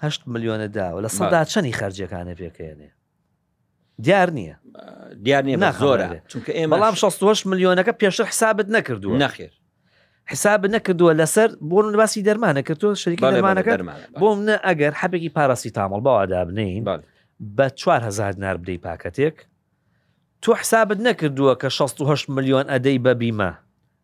[0.02, 2.90] ه ملیۆنە داوە لە سەدا چەنی خەرجەکانە پێکەێنێ
[4.06, 4.56] دیار نییە
[5.24, 9.52] دیار نیە زۆرە چونکە ئێمە بەڵام 16 ملیۆنەکە پێشتر حسابت نەکردووە نەخێر
[10.32, 13.76] حساب نەکردووە لەسەر بۆن باسی دەرمانە کردو شەریکی دەرمانەکە
[14.20, 16.82] بۆم نە ئەگەر حەبێکی پاراسی تامەڵ باوادا بنین
[17.56, 17.66] بە
[17.98, 19.36] 4هزار نار بدەی پاکەتێک
[20.42, 23.52] تو حسابت نەکردووە کە 16 میلیۆن ئەدەی بە بیمە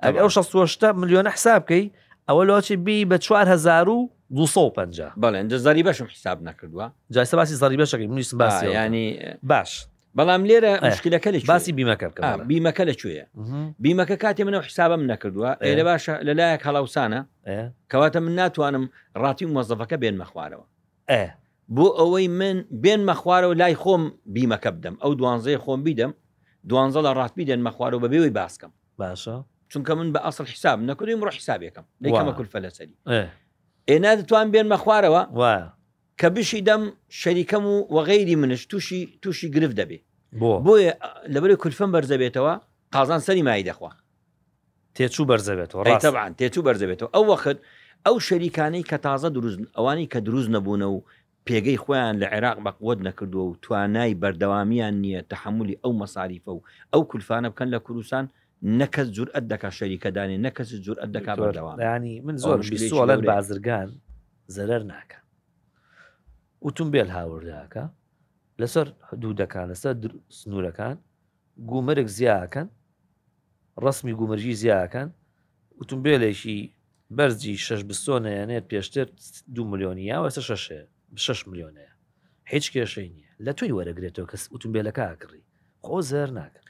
[0.05, 1.93] ئەو 16 میلیۆن حسابکەی
[2.31, 7.77] ئەوە لۆچی بی بە 4هزار و 250 بەڵێن زاری بەشم حساب نەکردووە جایسە باسی زاری
[7.87, 9.87] بەشەکەی منیست باسی ینی باش
[10.19, 12.07] بەڵام لێرە مشکلەکە لە باسی بیمەکە
[12.51, 13.25] بیمەکە لەکوێە
[13.85, 17.21] بیمەکە کاتی منە حسابم نەکردووە لە باشە لەلایەک هەڵاوسانە
[17.93, 18.85] کەواتە من ناتوانم
[19.23, 20.65] ڕاتی مۆزەفەکە بێنمە خوارەوە
[21.77, 24.03] بۆ ئەوەی من بێنمە خوارەوە لای خۆم
[24.35, 26.13] بیمەکە بدەم ئەو دوانزەیە خۆم بیدەم
[26.71, 29.35] دوانزە لە ڕاتبی دێنمە خوارەوە بە بێەوەی باسکەم باشە
[29.71, 32.95] چونکە من بە ئەاصل حساب نەکردیم ڕۆ حسابێکم لەکەمە کولفە لەسەری
[33.91, 35.23] ئێنا دەتوان بێنمە خوارەوە
[36.21, 36.83] کە بشی دەم
[37.21, 39.99] شەریکەم و وەغیری منش تووشی تووشی گرف دەبێ
[40.67, 40.93] بۆیە
[41.35, 42.55] لەبری کولفەن بەرزەبێتەوە
[42.95, 43.91] قازان سەری مای دەخوا
[44.97, 47.59] تێچوو بەرزەبێتەوە ڕێتەبان تێچوو بەرزەبێتەوە ئەو وەخت
[48.07, 50.99] ئەو شەریکانەی کە تازە دروست ئەوانی کە دروست نەبوونە و
[51.47, 56.61] پێگەی خۆیان لە عێراق بەقوت نەکردووە و توانای بەردەوامیان نییە تحملی ئەو مەساریفە و
[56.93, 58.25] ئەو کولفانە بکەن لە کوردستان
[58.65, 63.89] نەکەس جورئەت دەکا شەریکەدانی نەکەس جورئەت دەکا بەردەوانی من زۆر سوڵەت بازرگان
[64.57, 65.19] زەرەر ناکە
[66.65, 67.85] ئۆتمبیل هاوردەکە
[68.61, 68.87] لەسەر
[69.23, 69.95] دوودەکان لەسەر
[70.39, 70.97] سنوورەکان
[71.71, 72.69] گومرگ زیاکەن
[73.85, 75.09] ڕسمی گومرجی زیاکەن
[75.79, 76.59] ئۆتمبیلێکی
[77.17, 79.07] بەرزی شش بستۆنەیەنێت پێشتر
[79.55, 80.41] دو ملیۆنیا وەسە
[81.25, 81.93] شش ملیۆنەیە
[82.53, 85.43] هیچ کێشەی نییە لە توی وەرەگرێتەوە کەس ئۆتمبیلەکە ئاکڕی
[85.85, 86.65] خۆ زەر ناکەن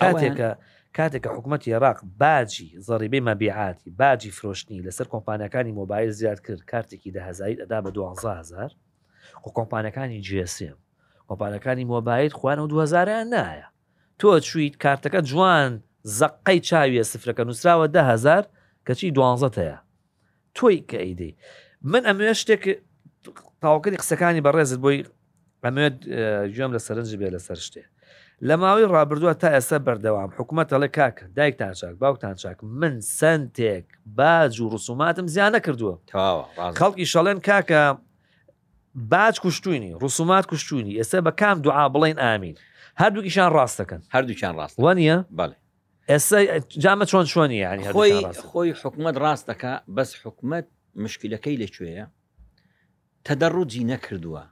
[0.00, 0.50] کاتێکە
[0.96, 7.56] کاتێککە حکوومەت عێراق باجی زەریبەی مەبیعاتی باجی فرۆشتنی لەسەر کۆمپانیەکانی مۆبایل زیاد کرد کارتێکی دههزایی
[7.62, 8.74] ئەدا بە 12000
[9.46, 10.74] و کۆمپانیەکانی جسم
[11.28, 13.68] کۆمپانەکانی مۆبایل خوان و 2000یان نایە
[14.18, 15.82] تۆ چویت کارتەکە جوان
[16.18, 18.44] زەقەی چاویە سفرەکە نووسراوە دههزار
[18.86, 19.78] کەچی دوانزەتەیە
[20.56, 21.36] تۆی کە ئیدی
[21.82, 22.64] من ئەمێ شتێک
[23.62, 25.00] تاواکردی قسەکانی بەڕێزت بۆی
[25.64, 25.94] ئەمێت
[26.54, 27.88] گوێم لە سەرنج بێ لەسەر شتێک
[28.46, 34.60] لە ماوەی ڕابردووە تا ئێستا بەردەوام حکوومەتەڵێ کاک دایکتان چاک باوکتان چاک من سندێک باج
[34.60, 35.94] و ڕسوماتم زیانە کردووە
[36.80, 37.82] خەڵکی شەڵێن کاکە
[39.10, 42.56] باج کوشتوینی ڕسومات کوشتونی ئێستا بە کام دوعا بڵین ئامین
[43.02, 45.04] هەردووکیشان ڕاستەکەن هەردووچان ڕاست وانە
[46.10, 46.38] ئێستا
[46.84, 48.12] جامە چۆن شوۆنی ینی خۆی
[48.50, 50.66] خۆی حکوومەت ڕاستەکە بەس حکوومەت
[51.04, 52.04] مشکلەکەی لەکوێیە
[53.26, 54.42] تەدەڕوجی نەکردووە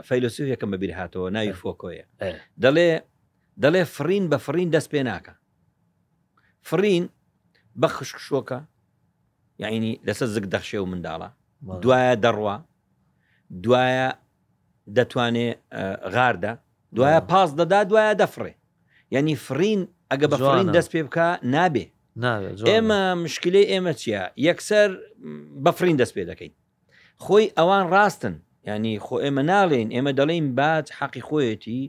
[0.09, 2.05] فەیلوسی یەکەم بەبییر هاتەوە ناوی فۆکۆیە
[2.63, 3.03] دەڵێ
[3.65, 5.33] دەڵێ فرین بە فرین دەست پێ ناکە
[6.63, 7.09] فرین
[7.81, 8.61] بە خشک شۆکە
[9.59, 11.29] یعنی لەسەر زگ دەخشێ و منداڵە
[11.83, 12.57] دوایە دەڕوا
[13.65, 14.09] دوایە
[14.97, 15.49] دەتوانێ
[16.15, 16.53] غاردە
[16.97, 18.53] دوایە پاس دەدا دوایە دەفرێ
[19.11, 21.85] ینی فرین ئەگە بە فرین دەست پێ بکە نابێ
[22.71, 24.91] ئێمە مشکلی ئێمە چییە یەکسەر
[25.65, 26.53] بەفرین دەست پێ دەکەین
[27.25, 28.35] خۆی ئەوان ڕاستن
[28.69, 31.83] ینی خۆ ئێمە ناڵێن ئێمە دەڵێن بات حەقی خۆیەتی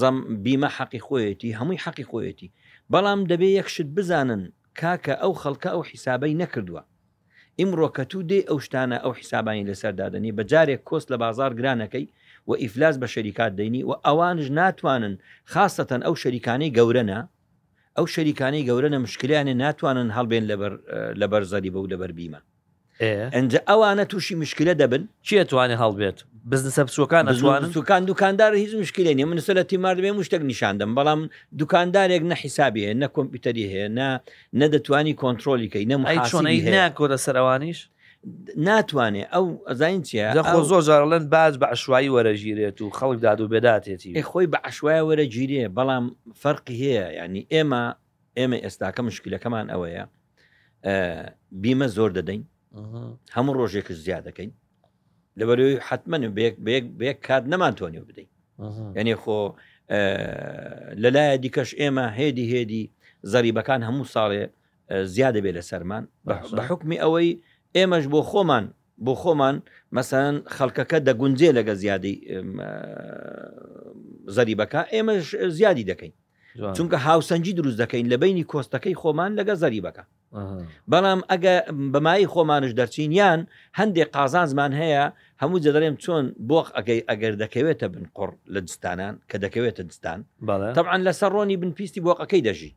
[0.00, 2.48] زەم بیمە حەقی خۆیەتی هەمووی حەقی خۆیەتی
[2.92, 4.42] بەڵام دەبێ یەکشت بزانن
[4.80, 6.82] کاکە ئەو خەڵکە ئەو حیسابەی نەکردووە
[7.58, 12.04] ئیمڕۆکە تو دێ ئەو شتانە ئەو حیسابانی لەسەردادنی بە جارێک کۆست لە بازار گرانەکەی
[12.48, 15.14] و ئیفلاس بە شەریکات دەینی و ئەوانش ناتوانن
[15.52, 17.18] خاستەن ئەو شەریکانەی گەورەنە
[17.96, 20.44] ئەو شەریکانەی گەورەنە مشکلیانێ ناتوانن هەڵبێن
[21.20, 22.40] لە بەرزەری بە و لەبەر بیمە
[23.34, 26.18] ئەنج ئەوانە تووشی مشکلە دەبن چی توانێ هەڵبێت
[26.52, 31.20] بزنسە بچووکان ئەوان سوکان دوکاندار هیچ مشکلێن من سە لە تیمار دەبێ مشتێک نیشاندم بەڵام
[31.60, 34.08] دوکاندارێک نە حیسابی هەیە نە کۆمپیوتەری هەیە نە
[34.60, 37.78] نەدەتوانی کۆنتترۆلیکەی نەم چۆنەی ناکۆدە سەروانیش
[38.68, 40.26] ناتوانێ ئەو ئەزین چیە
[40.70, 45.64] زۆر زارڵەن باز بە عشوایی وەرەگیرێت و خەڵک داد و بێداتێتی خۆی بە عشوای وەرەگیرێ
[45.76, 46.04] بەڵام
[46.42, 47.82] فەرقی هەیە ینی ئێمە
[48.38, 50.04] ئێمە ئێستاکە مشکلەکەمان ئەوەیە
[51.62, 52.42] بیمە زۆر دەدەین
[53.36, 54.50] هەموو ڕۆژێک زیاد دەکەین
[55.38, 56.28] لەبەروی حتممە
[57.00, 58.28] بەیەک کات نەمانتوانیو بدەین
[58.96, 59.38] یعنی خۆ
[61.02, 62.82] لەلایە دیکەش ئێمە هێدی هێدی
[63.32, 64.44] زەریبەکان هەموو ساڵێ
[65.16, 66.04] زیادە بێ لە سەرمان
[66.56, 67.30] بە حکمی ئەوەی
[67.78, 68.64] ئێمەش بۆ خۆمان
[69.06, 69.56] بۆ خۆمان
[69.96, 72.14] مەسەن خەڵکەکە دەگونجێ لەگە زیادی
[74.34, 75.14] زەریبەکە ئێمە
[75.58, 76.14] زیادی دەکەین
[76.76, 80.04] چونکە هاوسەنجی دروست دەکەین لە بینی کۆستەکەی خۆمان لەگە زەریبەکە
[80.92, 81.54] بەڵام ئەگە
[81.94, 83.40] بەمایی خۆمانش دەرچین یان
[83.78, 85.04] هەندێک قازان زمان هەیە
[85.42, 90.18] هەموو جەدەڵێم چۆن بۆخ ئەگەی ئەگەر دەکەوێتە بن قڕ لە دستانان کە دەکەوێتە دستان
[90.76, 92.72] تەعاان لەسەر ڕۆنی بنپیستی بۆقەکەی دەژی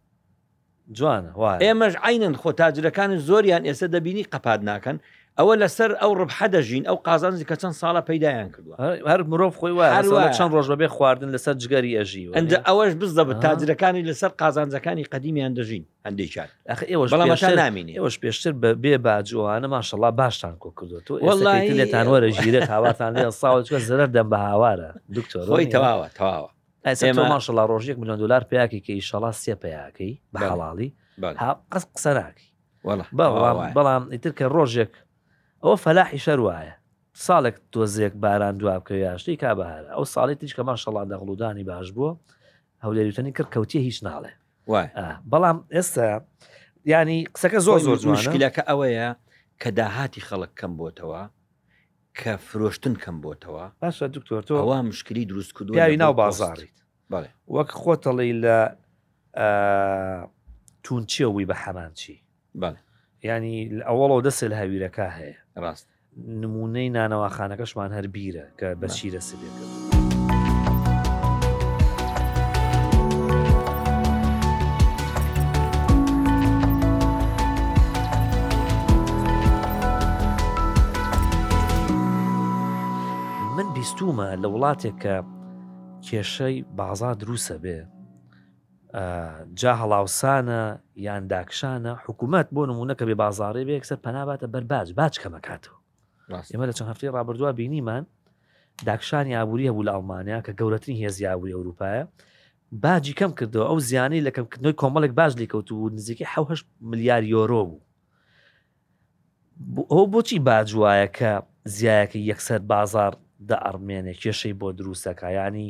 [0.96, 1.26] جوان
[1.62, 4.98] ئێمەش عینەن خۆ تاجرەکانن زۆریان ئێستا دەبینی قەپاد ناکەن
[5.40, 8.76] ئەوە لەسەر ئەو ڕبح دەژین ئەو قازانزی کە چەند ساڵە پەیدایان کردووە
[9.12, 14.02] هەر مرۆڤ خۆی وایە چەند ڕۆژ بەبێ خواردن لەسەر جگەری ئەژی ئەندە ئەوەش بزدەبێت تاجرەکانی
[14.10, 16.50] لەسەر قازانزەکانی قدیمیان دەژین هەندێکات
[16.92, 17.10] ئێوەش
[17.62, 21.00] نامینی ئێوەش پێشتر بە بێ باجوانە ماشەڵا باشتان کۆ کردو
[21.30, 26.50] وەڵێتان وەرە ژیرە هاواتان لێ ساوە زەر دەم بە هاوارە دکتۆر خۆی تەواوە تەواوە
[26.86, 30.90] ماشەڵا ڕۆژێک میلیۆن دلار پیاکی کە ئیشەڵا سێ پیاکەی بە هەڵاڵی
[31.72, 32.48] قەس قسەراکی
[33.76, 34.94] بەڵام ئیتر کە ڕۆژێک
[35.64, 36.74] ئەوە فەلاحی شەر وایە
[37.26, 42.12] ساڵێک تۆزێک باران دوابکە یاشتی کا بەهار ئەو ساڵی تیچ کە ماشەڵا دەغڵودانی باش بووە
[42.86, 44.32] هەولێریتنی کرد کەوتی هیچ ناڵێ
[45.32, 46.08] بەڵام ئێستا
[46.92, 49.08] ینی قسەکە زۆر زۆر جوشکیلەکە ئەوەیە
[49.62, 51.22] کە داهاتی خەڵک کەم بۆتەوە
[52.22, 56.76] کە فرۆشتن کەم بۆتەوە باشە دکتۆر تۆ ئەوە مشکلی دروست کرد یاوی ناو بازاڕیت
[57.56, 58.58] وەک خۆتەڵی لە
[60.86, 62.18] تونچیەوەی بە حەمانچی
[63.30, 63.56] ینی
[63.88, 65.88] ئەوڵەوە دەسێ لە هەویرەکە هەیە ڕاست
[66.42, 69.96] نمونەی نانەوەخانەکەشمان هەربیرە کە بەشیرە سبێت.
[84.00, 85.16] بیستومە لە وڵاتێک کە
[86.08, 87.80] کێشەی بازا دروسە بێ
[89.60, 90.62] جا هەڵاوسانە
[91.06, 95.78] یان داکشانە حکوومەت بۆ نمونونەکە بێ بازارێ بێ کسەر پەناباتە بەرباز باج کەمەکاتەوە
[96.52, 98.04] ئێمە لە چەند هەفتەی ڕابردووە بینیمان
[98.90, 102.04] داکشانی ئابوووریە بوو لە ئەڵمانیا کە گەورەترین هێزی ئابووری ئەوروپایە
[102.84, 106.34] باجی کەم کردەوە ئەو زیانی لەکەمکردنەوەی کۆمەڵێک باش لێکەوت و نزیکی ح
[106.92, 107.62] میلیار یۆرۆ
[109.76, 111.30] بوو ئەو بۆچی باجوایە کە
[111.78, 113.14] زیایەکە یەکسەر بازار
[113.48, 115.70] دە ئەرمێنێ کێشەی بۆ دروستەکایانی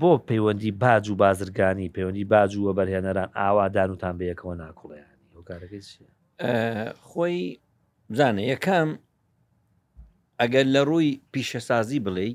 [0.00, 5.82] بۆ پەیوەندی باج و بازرگانی پەیوەندی باج و وەبەرهێنەران ئاوادانوتان بەیەکەوە ناکوڵیانی هۆکارەکەی
[7.08, 7.38] خۆی
[8.12, 8.88] بزانە یەکەم
[10.40, 12.28] ئەگەر لە ڕووی پیشەسازی بڵێ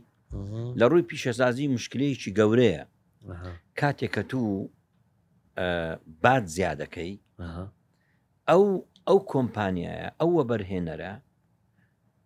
[0.79, 2.83] لە ڕووی پیشەسازی مشکلەیەکی گەورەیە
[3.79, 4.41] کاتێک کە تو
[6.23, 7.13] باد زیادەکەی
[8.49, 8.65] ئەو
[9.07, 11.13] ئەو کۆمپانیایە ئەوە بەرهێنەرە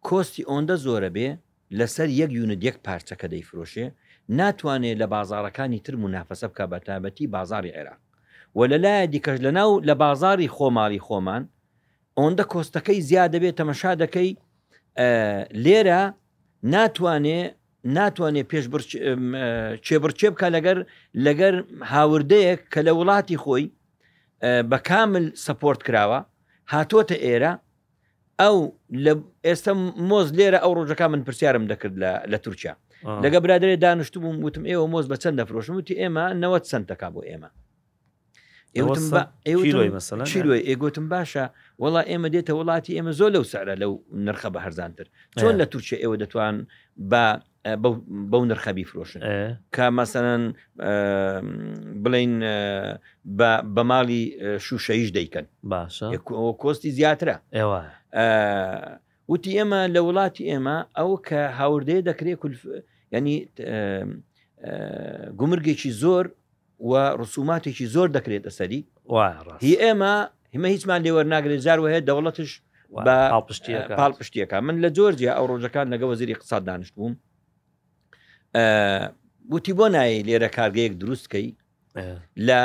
[0.07, 1.29] کۆستی ئۆندە زۆرە بێ
[1.77, 3.85] لەسەر یەک یونت یەک پارچەکە دەیفرۆشێ
[4.39, 7.99] ناتوانێت لە بازارەکانی تر منافەسە بکە بە تابەتی بازاری عێراق
[8.57, 11.43] و لەلایە دیکەش لە ناو لە بازاری خۆماری خۆمان
[12.17, 14.31] ئەوەندە کۆستەکەی زیاد دەبێت تەمەشا دەکەی
[15.65, 16.01] لێرە
[16.73, 17.49] ناتوانێت
[17.97, 18.65] ناتوانێت پێش
[19.85, 20.77] چێبرچێ بکە لەگەر
[21.25, 21.55] لەگەر
[21.93, 23.65] هاوردەیەک کە لە وڵاتی خۆی
[24.69, 26.19] بە کامل سپۆرت کراوە
[26.73, 27.51] هاتۆتە ئێرە
[28.43, 28.57] ئەو
[29.47, 29.71] ئێستا
[30.09, 31.95] مۆز لێرە ئەو ڕۆژەکە من پرسیارم دەکرد
[32.31, 32.73] لە تورکیا
[33.23, 37.49] لەگە برادێ دانیشتبووم وتم ئێوە مۆز بە چەند دەفرۆشم وتی ئێمە 90 سنتەکە بۆ ئێمە
[38.77, 41.45] ئێوەمەسەلوی ئێگوتم باشە
[41.83, 43.91] وڵا ئێمە دێتە وڵاتی ئێمە زۆر لەو سارە لەو
[44.27, 45.07] نرخە بە هەرزانتر
[45.39, 46.55] چۆن لە تورکیا ئێوە دەتوان
[47.11, 47.21] بە
[48.31, 49.21] بەو نرخەبی فرۆشن
[49.75, 50.41] کە مەسەەن
[52.03, 52.33] بڵین
[53.75, 54.23] بە ماڵی
[54.65, 56.05] شوشەیش دەیکەن باشە
[56.61, 57.81] کۆستی زیاترە ئێوە
[59.31, 62.41] وتی ئێمە لە وڵاتی ئێمە ئەو کە هاوردەیە دەکرێت
[63.15, 63.37] ینی
[65.39, 66.25] گومرگێکی زۆر
[66.87, 68.81] و ڕسوماتێکی زۆر دەکرێتە سەری
[69.63, 70.15] هی ئێمە
[70.55, 72.51] همە هیچمان لێوە ناگرێت زار وهەیە دەوڵەتش
[73.99, 77.13] پاڵ پشتیەکە من لە جۆرجیا ئەو ڕۆژەکان لەگە وەزیری قسە دانیشت بووم
[79.53, 81.47] وتی بۆ نایی لێرە کارگەیەک دروستکەی
[82.47, 82.61] لە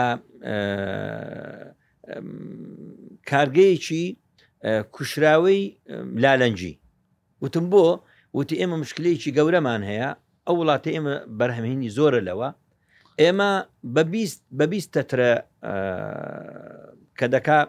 [3.31, 4.05] کارگەیەکی
[4.95, 5.61] کوشراوی
[6.23, 6.75] لالەنجی
[7.43, 7.85] وتم بۆ
[8.39, 10.11] وتی ئێمە مشکلەیەکی گەورەمان هەیە
[10.47, 12.49] ئەو وڵاتە ئێمە بەرهەمهینی زۆرە لەوە
[13.23, 13.53] ئێمە
[14.63, 15.33] بە بیست تەترە
[17.19, 17.61] کە دەکا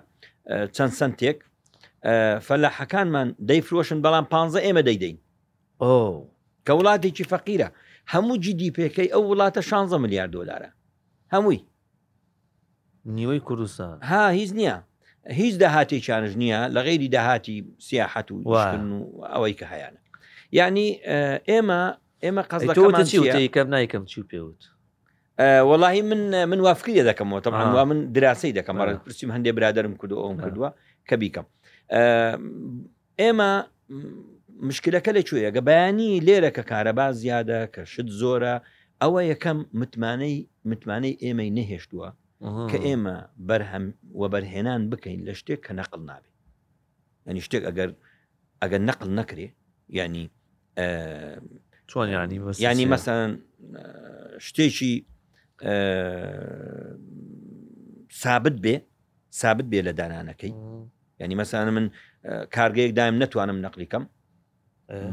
[0.76, 1.38] چەند سنتێک
[2.48, 5.18] فەلاحەکانمان دەیفرۆشن بەڵام 15 ئێمە دەیدەین
[6.66, 7.70] کە وڵاتێکی فەقیرە
[8.14, 10.70] هەموو جیدیپەکەی ئەو وڵاتە 16 میلیارد دلارە
[11.34, 11.60] هەمووی
[13.16, 14.76] نیوەی کوردستان ها هیچ نییە
[15.40, 18.38] هیچ داهاتی چانژ نییە لە غێری داهاتی سیاحەت و
[19.34, 20.00] ئەوەی کە هیانە
[20.60, 20.88] یعنی
[21.50, 21.82] ئێمە
[22.26, 24.62] ئێمە قەزەکە چی کەم نایکەم چی پێوت
[25.40, 30.38] وەڵی من من وافقیە دەکەمەوە تەوا من دراسی دەکەم ڕ پرسییم هەندێ برادرم کردو ئەوم
[30.44, 30.70] کردووە
[31.10, 31.46] کە بیکەم
[33.22, 33.52] ئێمە
[34.70, 38.56] مشکلەکە لەکوێیە گە بەیانی لێرە کە کارەبا زیادە کە شت زۆرە
[39.02, 40.38] ئەوە یەکەم متمانەی
[40.70, 42.08] متمانەی ئێمەی نەهێشتووە
[42.72, 43.18] کە ئێمە
[43.50, 43.86] بەرهەم
[44.20, 46.32] وە بەرهێنان بکەین لە شتێک کە نەقل نابێ
[47.28, 47.90] ئەنی شتێک ئەگەر
[48.62, 49.48] ئەگەر نەقل نەکرێ
[49.98, 50.28] ینی
[51.90, 52.36] چۆن ینی
[52.68, 53.30] ینی مەسەن
[54.48, 54.94] شتێکی
[58.10, 58.76] سابت بێ
[59.42, 60.54] سابت بێ لە دانانەکەی
[61.20, 61.86] ینی مەسانە من
[62.56, 64.04] کارگەیەک دایم نتوانم نەقلیکەم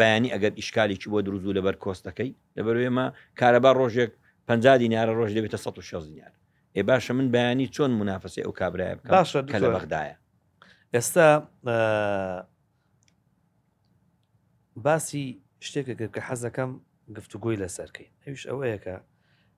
[0.00, 3.06] بەیانی ئەگەر ئیشکالێکی بۆ دروزوو لەبەر کۆستەکەی لەبەر وێمە
[3.40, 4.10] کارەبا ڕۆژێک
[4.46, 4.48] پ
[4.82, 6.32] دینارە ڕۆژ دەبێتە 16 دیار
[6.76, 10.16] ێ باشە من بەیانی چۆن منافسی ئەو کابراایە بکە لە بەغدایە
[10.94, 11.28] ئێستا
[14.86, 15.24] باسی
[15.66, 16.70] شتێکە کە حەزەکەم
[17.16, 18.94] گفتوگوۆی لەسەرکەی هەویش ئەوەیە کە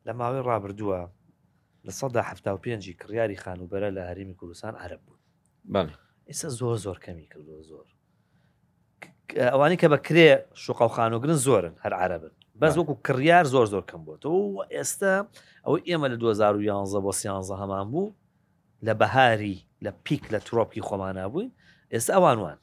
[0.09, 1.01] لە ماوەی ڕابردووە
[1.87, 2.31] لە سەدا ه
[2.64, 5.90] پێنجی کڕیاری خانوبەرە لە هەرمی کوردستان عرب بوون
[6.29, 7.87] ئێستا زۆر زۆر کەمی کردووە زۆر
[9.53, 10.29] ئەوانی کە بەکرێ
[10.62, 15.12] شوقا و خانوگرن زۆرن هەر عربن بەس وەکو کڕیار زۆر زۆر کەم بۆتەوە ئێستا
[15.67, 18.14] ئەوەی ئێمە لە 2011 بۆ سیانزە هەمان بوو
[18.87, 21.51] لە بەهاری لە پیک لە ترۆپکی خۆمانە بووین
[21.93, 22.59] ئێستا ئەوانوان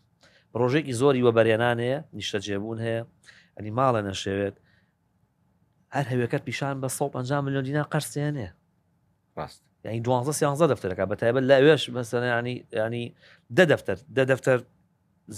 [0.59, 3.01] ڕۆژێکی زۆری وەبەرێنانەیە نیشتە جێبوون هەیە
[3.55, 4.55] ئەنی ماڵە نەشێوێت
[5.93, 8.49] هەر هەوێکەکە پیشان بە 150 میلیۆن دینا قەرسێنێ
[9.37, 13.15] ڕاست یعنی دوازە سیانزە دەفتەرەکە بە تایبەت لە وێش بەسەرانی ینی
[13.57, 14.59] دە دەفتەر دە دەفتەر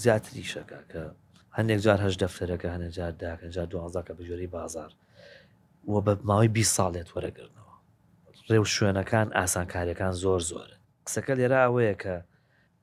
[0.02, 1.02] زیاتریشەکە کە
[1.56, 4.90] هەندێک جار هەش دەفتەرەکە هەنە جار داکە جار دوازەکە بە ژۆری بازار
[5.92, 7.72] وە بە ماوەی بی ساڵێت وەرەگرنەوە
[8.50, 10.70] ڕێو شوێنەکان ئاسانکاریەکان زۆر زۆر
[11.06, 12.16] قسەکە لێرا ئەوەیە کە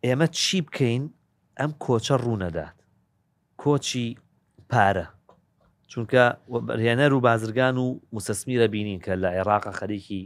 [0.05, 1.03] ئێمە چی بکەین
[1.59, 2.77] ئەم کۆچە ڕوونەدات
[3.63, 4.07] کۆچی
[4.71, 5.05] پارە
[5.91, 6.23] چونکە
[6.67, 10.21] بەریێنەر و بازرگان و موسسمیرە بینین کە لە عێراقا خەریکی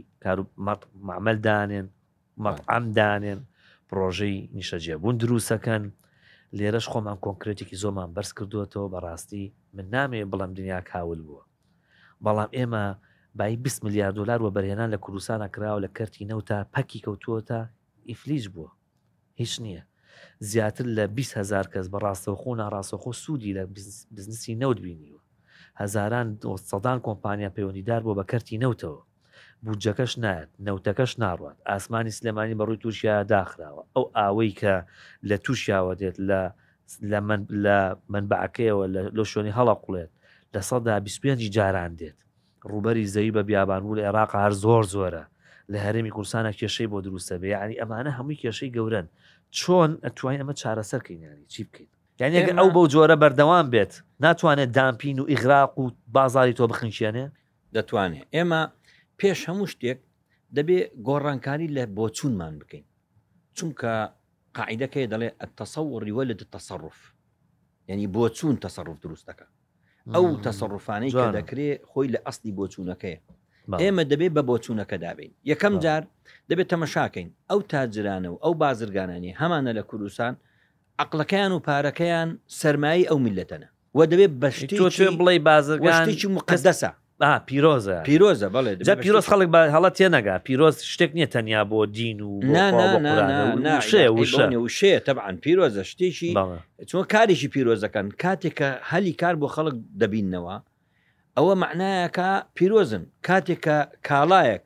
[1.08, 1.86] معمەل دانێن
[2.44, 3.40] مەعام دانێن
[3.88, 5.82] پرۆژەی نیشەجیێبوون دروستەکەن
[6.56, 11.44] لێرەش خۆمان کۆنکرێتێکی زۆمان بەرز کردوەوە بەڕاستی من نامێ بڵم دنیا کاول بووە
[12.24, 12.84] بەڵام ئێمە
[13.38, 17.40] بای 20 میلیارد دلار وە بەرهێنان لە کوردستانە کراوە لە کەرتی نەوت تا پەکی کەوتووە
[17.48, 17.60] تا
[18.08, 18.70] ئیفلیج بووە
[19.34, 19.82] هیچ نییە
[20.48, 23.62] زیاتر لە 20 هزار کەس بە ڕاستەوخۆ ناڕاستەخۆ سوودی لە
[24.14, 25.20] بزنسی نەوت بینیوە
[25.82, 26.26] هەزاران
[26.70, 29.00] سەدان کۆمپانیا پەیوەندیدار بۆ بەکەرتی نەوتەوە
[29.64, 34.74] بودجەکەش نایەت نەوتەکەش ناڕات ئاسمانی سلێمانی بەڕووی تووشیا داخراوە ئەو ئاوەی کە
[35.28, 36.40] لە تووشیاوە دێت لە
[37.64, 37.78] لە
[38.12, 38.84] منبعکەوە
[39.16, 40.10] لە شوێنی هەڵە قوڵێت
[40.54, 42.18] لە سەدا 25 جاران دێت
[42.70, 45.24] ڕوبەری زەوی بە بیابانبوو لە عێراق هەر زۆر زۆرە
[45.72, 49.06] لە هەرێمی کورسانە کێشەی بۆ دروستە بێ ینی ئەمانە هەمووی کێشەی گەورن
[49.58, 53.92] چۆن ئەتوانین ئەمە چارەسەرکەینانی چی بکەیت یعنی ئەو بەو جۆرە بەردەوام بێت
[54.24, 57.24] ناتوانێت دامپین و ئیغراق و بازاری تۆ بخنشێنێ
[57.74, 58.62] دەتوانێت ئێمە
[59.20, 59.98] پێش هەموو شتێک
[60.56, 62.84] دەبێ گۆڕانکاری لە بۆ چونمان بکەین
[63.56, 63.92] چونکە
[64.56, 65.28] قاعیدەکەی دەڵێ
[65.60, 66.98] تەسەوری وە لە تەسەڕف
[67.88, 69.46] یعنی بۆ چون تەسەڕف دروستەکە
[70.14, 73.16] ئەو تەسەڕفانەی دەکرێت خۆی لە ئەستی بۆ چوونەکەی
[73.82, 76.02] ئێمە دەبێت بە بۆ چوونەکە دابین یەکەم جار
[76.50, 80.34] دەبێت تەمەشاکەین ئەو تاجرانە و ئەو بازرگانانی هەمانە لە کوردستان
[81.02, 82.28] عقلەکەیان و پارەکەیان
[82.60, 83.66] سەرمایی ئەو میلەتەنە
[83.96, 84.76] و دەبێت بەشتی
[85.20, 86.90] بڵێ بازرگانیی مقدەسە
[87.48, 88.72] پیرۆزە پیرۆزە بڵێ
[89.04, 92.30] پیرۆز خەڵک بە هەڵە تێنەگا پیرۆز شتێک نییە تەنیا بۆ دین و
[94.66, 96.28] وشێ تەعاان پیرۆزە شتێکی
[96.88, 100.56] چۆن کاریشی پیرۆزەکەن کاتێکە هەلی کار بۆ خەڵک دەبینەوە
[101.36, 103.76] ئەوە معنایەکە پیرۆزن کاتێکە
[104.08, 104.62] کاڵایەک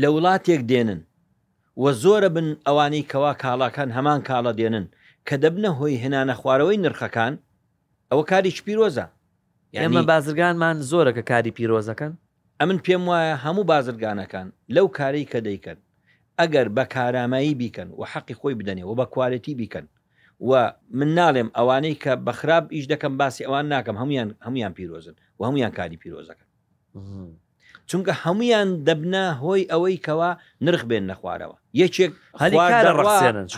[0.00, 1.00] لە وڵاتێک دێنن
[1.80, 4.86] وە زۆرە بن ئەوانەی کەوا کاڵاکان هەمان کاڵە دێنن
[5.28, 7.32] کە دەبنە هۆی هێنانە خوارەوەی نرخەکان
[8.10, 9.06] ئەوە کاری پیرۆزە
[9.80, 12.12] ئێمە بازرگانمان زۆرە کە کاری پیرۆزەکەن
[12.60, 15.78] ئەمن پێم وایە هەموو بازرگانەکان لەو کاری کە دەیکەن
[16.38, 19.86] ئەگەر بە کارامایی بیکەن و حەقی خۆی بدەنێ و بە کوالەتی بیکەن
[20.48, 20.52] و
[20.98, 25.42] من ناڵێم ئەوانەی کە بە خراپ ئیش دەکەم باسی ئەوان ناکەم هەمویان هەمویان پیرۆزن و
[25.46, 26.48] هەمویان کاری پیرۆزەکەن.
[27.90, 30.30] چونکە هەمویان دەبنا هۆی ئەوەی کەوا
[30.66, 32.12] نرخ بێن نەخوارەوە یەکێک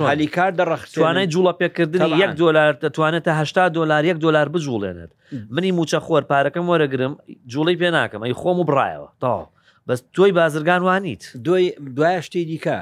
[0.09, 5.12] هەلی کار دەڕخوانای جوڵە پێکردنی یەک دلار دەتوانێتە هشتا دلار یەک دلار بجوڵێنێت
[5.55, 7.12] منی موچە خۆر پارەکەم وەرەگرم
[7.53, 9.35] جوڵی پێ ناکەم ئەی خۆم و بڕایەوە تا
[9.89, 11.64] بەس تۆی بازرگان وانیت دوی
[11.97, 12.77] دوای شتی دیکە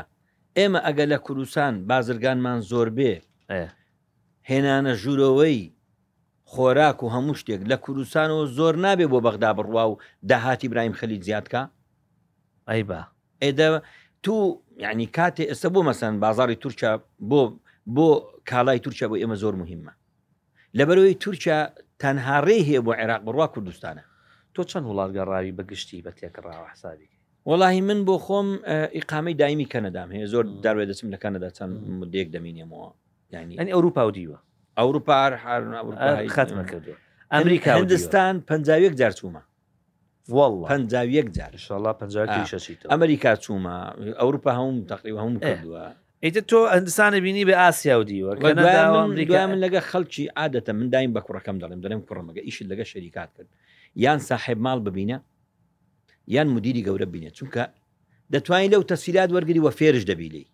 [0.59, 3.13] ئێمە ئەگە لە کوروسان بازرگانمان زۆر بێ
[4.51, 5.61] هێنانە ژوورەوەی
[6.55, 9.95] خۆراک و هەموو شتێک لە کوردستانەوە زۆر نابێ بۆ بەغدا بڕوا و
[10.31, 11.63] داهاتی برایم خەلی زیادکە
[12.69, 13.01] ئەی بە
[13.43, 13.69] ئێدە
[14.25, 14.35] تو
[14.85, 16.93] یعنی کاتێ ئێستا بۆ مەسەن بازاری تورکیا
[17.31, 17.41] بۆ
[17.97, 18.09] بۆ
[18.51, 19.93] کاڵای تورکیا بۆ ئێمە زۆر مهمە
[20.79, 21.59] لەبەرەوەی تورکیا
[22.03, 24.05] تەنها ڕێ هەیە بۆ عێراق بڕوا کوردستانە
[24.55, 27.09] تۆ چەند وڵاتگەڕاوی بەگشتی بە تێکڕاوە حسابی
[27.51, 28.49] وڵی من بۆ خۆم
[28.97, 32.89] ئیقامی دایمی کەنەدام هەیە زۆر دەروێ دەچم لە کەنەدا چەند مدێک دەمینێمەوە
[33.35, 34.39] یعنی ئەنی ئەوروپا و دیوە
[34.77, 35.19] ئەوروپا
[36.37, 36.93] خەتمە کردو
[37.35, 39.43] ئەمریکا هندستان پەنجاویەک جار چوومە
[40.71, 43.77] پەنجاویەک جارشله ئەمریکا چوومە
[44.21, 45.85] ئەوروپا هەوم تقریبا هەوم کردووە
[46.25, 48.33] ئیتە تۆ ئەندستانە بینی بە ئاسیا و دیوە
[49.45, 53.49] من لەگە خەڵکی عادەتە من دایم بە کوڕەکەم دەڵێم دەڵێم کوڕمەگە ئیشت لەگە شەریکات کرد
[54.05, 55.19] یان ساحب ماڵ ببینە
[56.35, 57.63] یان مدیری گەورە بینێت چونکە
[58.35, 60.45] دەتوانین لەو تەسیلات وەرگری وە فێرش دەبیلی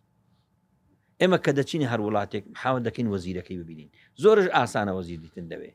[1.21, 3.89] ئێمە کە دەچینی هەر وڵاتێک حاوە دەکەین وەزیرەکەی ببینین
[4.23, 5.73] زۆرش ئاسانە وەزیر دیتن دەوێ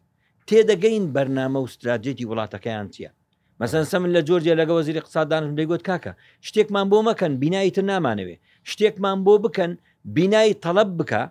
[0.50, 3.12] تێدەگەین بەرنامە و استراتێتی وڵاتەکەیان چییە
[3.60, 6.12] مەسەن سەمن لە جۆرجیا لەگە وەزیری قسادانم دەیگوت کاکە
[6.48, 8.38] شتێکمان بۆ مەکەن بینایی تر نامانەوێ
[8.72, 9.72] شتێکمان بۆ بکەن
[10.18, 11.22] بینایی تەلب بکە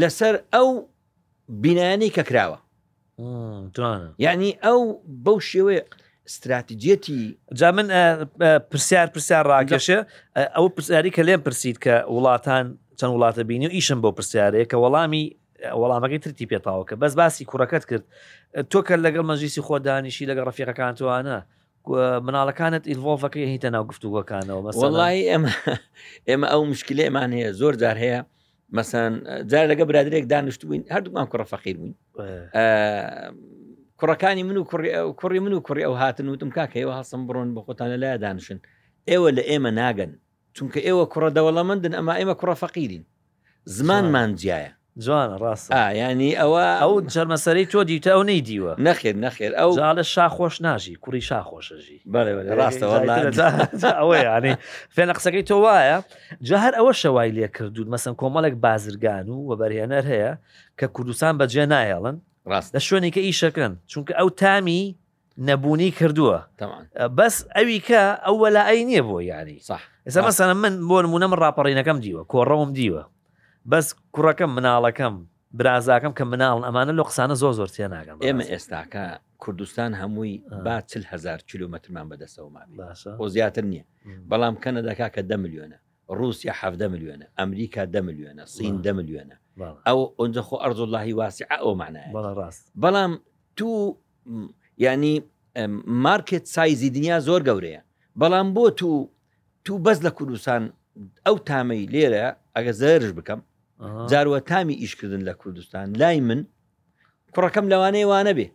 [0.00, 0.68] لەسەر ئەو
[1.62, 2.58] بینانی کە کراوە
[4.26, 4.80] یعنی ئەو
[5.24, 5.82] بەو شێوەیە
[6.28, 7.86] استراتیجێتی جا من
[8.70, 9.98] پرسیار پرسیار ڕاکێشێ
[10.56, 12.64] ئەوە پرسیاری کە لێم پرسید کە وڵاتان
[12.98, 15.24] چەند وڵاتە بینی و ئیشم بۆ پرسیارەیە کە وەڵامی
[15.80, 18.04] وەڵامەکەی ترتی پێتاوە کە بەس باسی کوڕەکەت کرد
[18.72, 21.38] تۆکە لەگەڵ مەجلیسی خۆ دانیشی لەگە ڕفیقەکان توانە
[22.26, 25.52] مناڵەکانت ئیلڤۆڤەکەی هیتە ناو گفتوگەکانەوە وڵی ئێمە
[26.28, 28.20] ئێمە ئەو مشکلی ئەمان هەیە زۆر جار هەیە
[28.76, 29.12] مەسەن
[29.50, 31.94] جار لەگە برادرێک دانیشت بووین هەردوومان کوڕە فەقیر بووین
[34.02, 34.62] کوڕەکانی من و
[35.20, 38.58] کوڕی من و کوڕی ئەو هاتن وتم کاکەەوە هەسم بڕۆن بە خۆتانە لای دانشن
[39.10, 40.12] ئێوە لە ئێمە ناگەن
[40.56, 43.02] چونکە ئێوە کوڕە دەوڵەمەندن ئەما ئێمە کوڕە فەقیرین
[43.64, 44.72] زمانمان جیایە
[45.04, 50.02] جوانە ڕاست ینی ئەوە ئەو جەرمەسەری تۆ دیتە ئەو نەی دیوە نەخێر نەخێر ئەو جاالە
[50.14, 51.98] شاخۆش ناژی کوڕی شاخۆشەژی
[52.60, 54.22] ڕاستەوەڵێ
[54.96, 55.98] فێنە قسەکەی تۆ وایە
[56.48, 60.32] جاهر ئەوە شەوای لێ کردوون مەسم کۆمەڵێک بازرگان و وەبەرهێنەر هەیە
[60.78, 62.16] کە کوردستان بەجێ نایەڵن
[62.52, 64.82] ڕاست لە شوێنێکە ئیشەکەن چونکە ئەو تامی
[65.48, 66.38] نەبوونی کردووە
[67.18, 69.56] بەس ئەوی کە ئەو وەلاعی نییە بۆ یاری
[70.06, 73.02] ئێستا مەسەە من بۆ نمونە من ڕاپەڕینەکەم دیوە کۆڕەوم دیوە
[73.70, 75.14] بەس کوڕەکەم مناڵەکەم
[75.58, 79.04] برازاکەم کە مناڵن ئەمانە لە قسانە زۆ زۆر تێ ناگەم ئێمە ئێستاکە
[79.42, 80.34] کوردستان هەمووی
[80.64, 82.68] با چل هزار کیلومترمان بەدەسەوەمان
[83.18, 83.84] بۆ زیاتر نییە
[84.30, 85.78] بەڵام کەنەداکا کە دە میلیۆنە
[86.18, 89.36] رووسیا حەفدە میلیۆنە ئەمریکا دە میلیۆنە سین دە میلیۆنە
[89.86, 92.10] ئەو ئەوجەخۆ ئەرز اللهی واسی ئەو مانایە
[92.82, 93.12] بەڵام
[93.56, 93.68] تو
[94.86, 95.14] ینی
[96.06, 97.80] مارکت سایزی دنیا زۆر گەورەیە
[98.20, 98.90] بەڵام بۆ تو
[99.64, 100.62] تو بەس لە کوردستان
[101.26, 102.24] ئەو تامەی لێرە
[102.56, 103.40] ئەگە زەرش بکەم
[104.12, 106.40] جاروە تامی ئیشکردن لە کوردستان لای من
[107.34, 108.46] کوڕەکەم لەوانەیە وانە بێ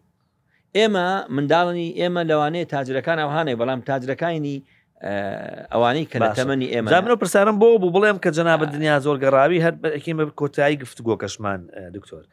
[0.77, 4.57] ئێمە منداڵنی ئێمە لەوانەیە تاجرەکان ئەوهانەیە بەڵام تاجرەکانی
[5.11, 9.73] ئەوانەی کە تەمەنی ئێمە زانۆ پرسیارم بۆ بوو بڵێم کە جەنابە دنیا زۆر گەڕاوی هەر
[9.83, 11.59] بەکیمە کۆتایی گفتگۆ کەشمان
[11.95, 12.23] دکتۆر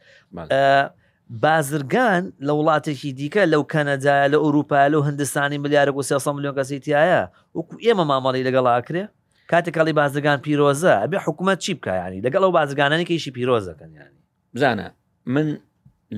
[1.42, 7.22] بازرگان لە وڵاتێکی دیکە لەو کەنەدایە لە ئەوروپا لە هندستانی ملیارە و 300 میلیۆن کەسیتیایە
[7.56, 9.02] وەکو ئێمە مامەڵی لەگەڵاکرێ
[9.50, 14.20] کاتێکڵی بازرگان پیرۆزە ئەبێ حکوومەت چی بکایانی لەگەڵ ئەو بازرگانانی کەیشی پیرۆزەکەنیانی
[14.54, 14.88] بزانە
[15.34, 15.46] من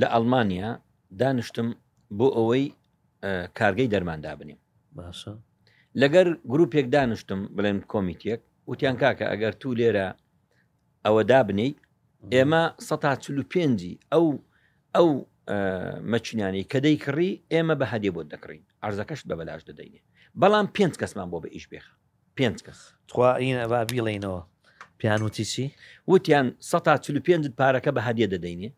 [0.01, 0.71] لە ئەلمانیا
[1.21, 1.69] دانیشتم
[2.19, 2.65] بۆ ئەوەی
[3.59, 4.59] کارگەی دەرماندا بنیم
[4.97, 5.33] باشە
[6.01, 8.41] لەگەر گرروپێک دانیشتم بڵێن کۆمیتێک
[8.71, 10.07] وتیان کاکە ئەگەر تو لێرە
[11.07, 11.71] ئەوە دابنی
[12.35, 14.27] ئێمە 1950 ئەو
[14.95, 15.09] ئەو
[16.13, 20.01] مەچینانی کە دەی کڕی ئێمە بە هەدی بۆ دەکڕین ئارزەکەش بە بەلاش دەدەینێ
[20.41, 21.95] بەڵام پێنج کەسمان بۆ بە ئیش بێخە
[22.39, 22.81] پێنج کەس
[23.15, 24.43] خوینە با بیڵێنەوە
[24.99, 25.65] پیان وتی چی
[26.13, 28.71] وتیان 1950 پارەکە بە هەدیە دەدەینێ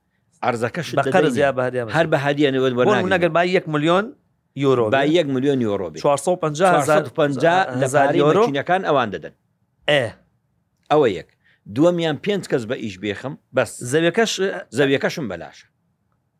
[0.44, 0.88] ئارزەکەش
[1.96, 2.68] هەر بە هەدیانەوە
[3.12, 4.06] نەگەر با 1 میلیۆن
[4.54, 9.34] یورۆ با 1 میلیۆن یۆڕۆ 450 لە زاریۆڕۆینەکان ئەوان دەدەن
[9.90, 10.02] ئێ
[10.90, 11.28] ئەوە یەک
[11.74, 14.32] دووەمیان پێنج کەس بە ئیش بێخم بەس زەویەکەش
[14.76, 15.66] زەویەکەشم بەلاشە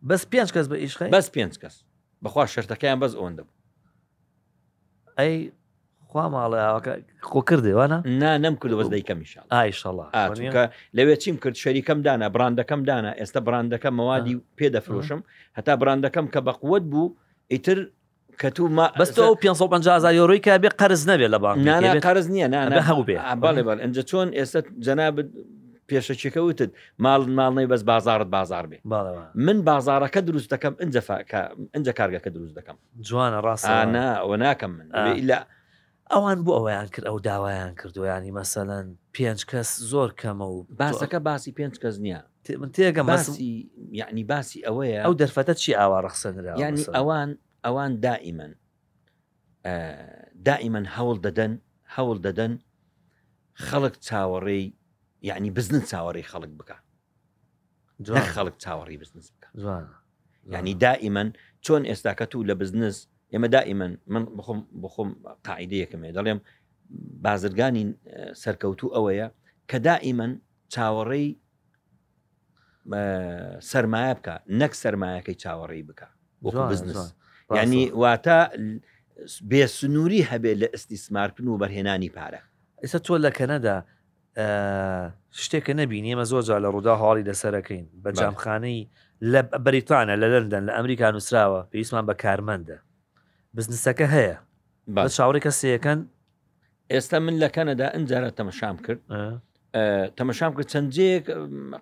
[0.09, 1.75] بەس پێنج کەس بە ئیشخی بەس پێنج کەس
[2.23, 3.55] بەخوا شەرتەکەیان بەس ئۆن دەبوو
[5.19, 5.53] ئەی
[6.09, 6.95] خوا ماڵەکە
[7.31, 10.07] خۆ کردێوانە نا نەم کرد بەس دەیکەمیش ئایشڵە
[10.97, 15.21] لەوێ چیم کرد شەریکەم دانا براندەکەم دانا ئێستا براندەکە مەوادی پێدەفرۆشم
[15.59, 17.17] هەتا براندەکەم کە بەقوت بوو
[17.53, 17.79] ئیتر
[18.43, 18.69] کە تو
[18.99, 23.99] بەست 550 یۆڕۆی کا بێ قەرز نەبێت لە بانک قەرز نییە هەوو بێ باڵێ ئەنج
[24.11, 25.17] چۆن ئێستا جەناب
[25.89, 26.71] پێشەچەکە وتت
[27.05, 28.79] ماڵ ماڵنەی بەس بازارت بازار بێ
[29.47, 30.73] من بازارەکە دروست دەکەم
[31.75, 32.77] ئەنج کارگەکە دروست دەکەم
[33.09, 35.39] جوانە ڕاستانەوە ناکەم من لە
[36.13, 41.53] ئەوان بۆ ئەویان کرد ئەو داوایان کردویانی مەسەەن پێنج کەس زۆر کەمە و باسەکە باسی
[41.59, 42.21] پێنج کەس نییە
[42.61, 43.71] من تێگەم باسی
[44.01, 47.29] یعنی باسی ئەوەیە ئەو دەرفەتە چی ئاوا ڕخسەنرا ینی ئەوان
[47.65, 48.53] ئەوان دائیمەن
[50.49, 51.53] دائیمەن هەوڵ دەدەن
[51.97, 52.53] هەوڵ دەدەن
[53.67, 54.65] خەڵک چاوەڕێی
[55.29, 56.77] یعنی بزن چاوەڕی خەڵک بکە
[58.37, 59.49] خەڵک چاوەڕی بزنس بکە
[60.55, 61.29] ینی دائیمەن
[61.65, 62.97] چۆن ئێستا کە تو لە بزنس
[63.33, 65.11] ئێمە دائیمەن من بخۆم بخۆم
[65.47, 66.41] قاعدەیەکمێ دەڵێم
[67.25, 67.85] بازرگانی
[68.43, 69.29] سەرکەوتو ئەوەیە
[69.71, 70.33] کە دائیمەن
[70.75, 71.29] چاوەڕێی
[73.71, 76.09] سرمایە بکە نەک سرمایەکەی چاوەڕێی بکە
[76.73, 77.01] بزنس
[77.53, 78.39] ینی واتە
[79.51, 82.41] بێسنووری هەبێت لە ئەستیسمارکن و بەرهێنانی پارە
[82.83, 83.77] ئێستا تۆ لە کەنەدا
[85.43, 88.83] شتێکە نەبینی ئمە زۆر جا لە ڕوودا هاڵی لەسەرەکەین بە جامخانەی
[89.33, 92.77] لە بریتانە لە لەندەن لە ئەمریکا نووسراوە پێویستمان بە کارمەندە
[93.57, 94.37] بزنسەکە هەیە
[94.97, 95.99] بە چاوڕێک کەسەکەن
[96.93, 99.01] ئێستا من لە کەنەدا ئەنجارە تەمەشام کرد
[100.19, 101.25] تەمەشام کرد چەندجێک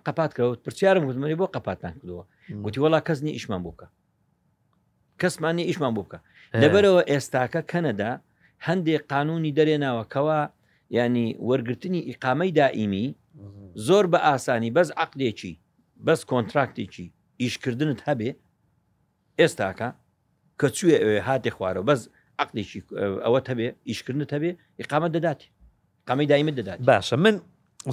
[0.05, 2.23] قپات کەوت پرسیارم گوتمەی بۆ قپاتان کردووە
[2.65, 3.87] گوتی وڵا کەس نی ئیشمان بووکە
[5.21, 6.19] کەسمانی ئیشمان بووکە
[6.61, 8.11] لەبەرەوە ئێستاکە کەنەدا
[8.67, 10.39] هەندێک قانونی دەرێناوەکەەوە
[10.99, 13.05] ینی وەرگرتنی ئیقامەی دائیمی
[13.87, 15.53] زۆر بە ئاسانی بەس عقلێکی
[16.07, 17.05] بەس کۆنتراکتێکی
[17.43, 18.29] ئیشکردنت هەبێ
[19.39, 19.89] ئێستاکە
[20.59, 22.01] کە چوێ ئەوێ هاتێ خوارەوە بەس
[22.43, 22.79] عقلێکی
[23.25, 25.47] ئەوە هەبێ ئیشکردنت هەبێ ئیقامە دەداتی
[26.09, 27.35] قامی دایمە دەدات باشە من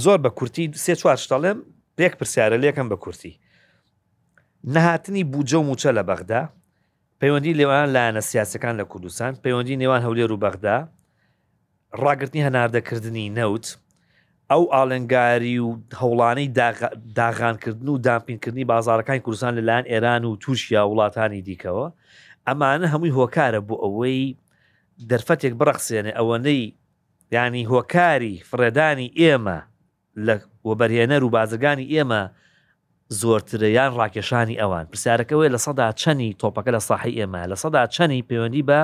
[0.04, 1.58] زۆر بە کورتی سێ چوار شتەڵێم
[1.98, 3.32] پێک پرسیارە لێکم بە کورتی
[4.74, 6.42] نەهاتنی بووجە و موچە لە بەغدا
[7.24, 10.76] پەیوەندی لێوان لایەنە سیاسەکان لە کوردستان پەیوەندی نێوان هەولێر و بەغدا
[12.02, 13.66] ڕاگررتنی هەناردەکردنی نەوت
[14.50, 15.68] ئەو ئالنگاری و
[16.00, 16.48] هەوڵانەی
[17.18, 21.86] داغانکردن و دامپینکردنی بازارەکانی کوردستان لەلایەن ئێران و تووشیا وڵاتانی دیکەوە
[22.48, 24.36] ئەمانە هەمووی هۆکارە بۆ ئەوەی
[25.10, 26.62] دەرفەتێک بڕەخسێنێ ئەوەنەی
[27.34, 29.58] ینی هۆکاری فرەدانی ئێمە
[30.26, 30.34] لە
[30.68, 32.22] وەبەرهێنەر و بازرگانی ئێمە
[33.18, 38.62] زۆرتریان ڕاکێشانی ئەوان پرسیارەکەەوەی لە سەدا چەنی تۆپەکە لە ساحی ئێمە لە سەدا چەنی پەیوەندی
[38.68, 38.80] بە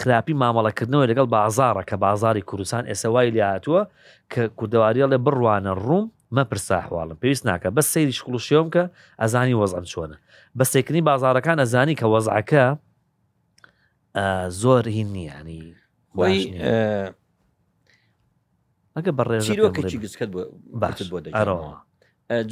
[0.00, 3.80] خراپی مامەڵەکردنەوەی لەگەڵ بازارە کە بازاری کوردستان ئێسەوای لاتووە
[4.32, 6.04] کە کوردەواریە لێ بڕوانە ڕووم
[6.36, 8.82] مەپرساحواڵم پێویست ناکە بە سەیری شکڵوشیۆم کە
[9.20, 10.16] ئەزانی وەزم چۆنە
[10.58, 12.64] بە سێکننی بازارەکان ئەزانی کە وەزعەکە
[14.62, 15.64] زۆر هین نیانی
[18.96, 19.44] ئەگە بەڕێژ
[19.92, 21.72] چی گزکەت بۆ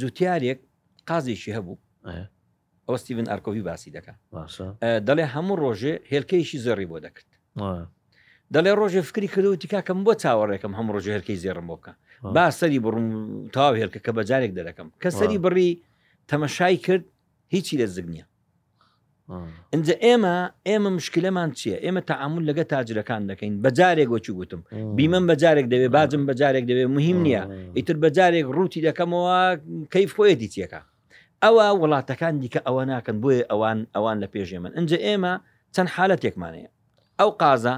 [0.01, 0.59] جوتیارێک
[1.09, 1.77] قازێکی هەبوو
[2.87, 4.13] ئەو ستیون ئەرکۆوی باسی دەکە
[5.07, 7.29] دەڵێ هەموو ڕۆژێ هێلکەیشی زۆری بۆ دەکرد
[8.55, 11.91] دەڵێ ڕۆژێ فکری کردوتی کاکەم بۆ چاوەڕێکم هەم ڕۆژ هەرکەی زێڕم بۆکە
[12.35, 13.07] با سەری بڕم
[13.55, 15.69] تاو هێلکە کە بەجارێک دەرەکەم کە سەری بڕی
[16.31, 17.03] تەمەشای کرد
[17.53, 18.25] هیچی لە زگنیە
[19.73, 20.35] ئەجا ئێمە
[20.67, 24.61] ئێمە مشکلەمان چییە ئێمە تەعامل لەگە تاجرەکان دەکەین بەجارێک وەچی گوتم
[24.97, 27.43] بیمەم بەجارێک دەوێ باجم بەجارێک دەوێ مهم نییە
[27.77, 29.37] ئیتر بەجارێک ڕووتی دەکەمەوە
[29.93, 30.81] کەیف خۆیەتی چیەکە
[31.43, 35.33] ئەوە وڵاتەکان دیکە ئەوە ناکەن بۆیە ئەوان ئەوان لە پێژێ من ئەجا ئێمە
[35.75, 36.69] چەند حالەتێکمانەیە
[37.19, 37.75] ئەو قازە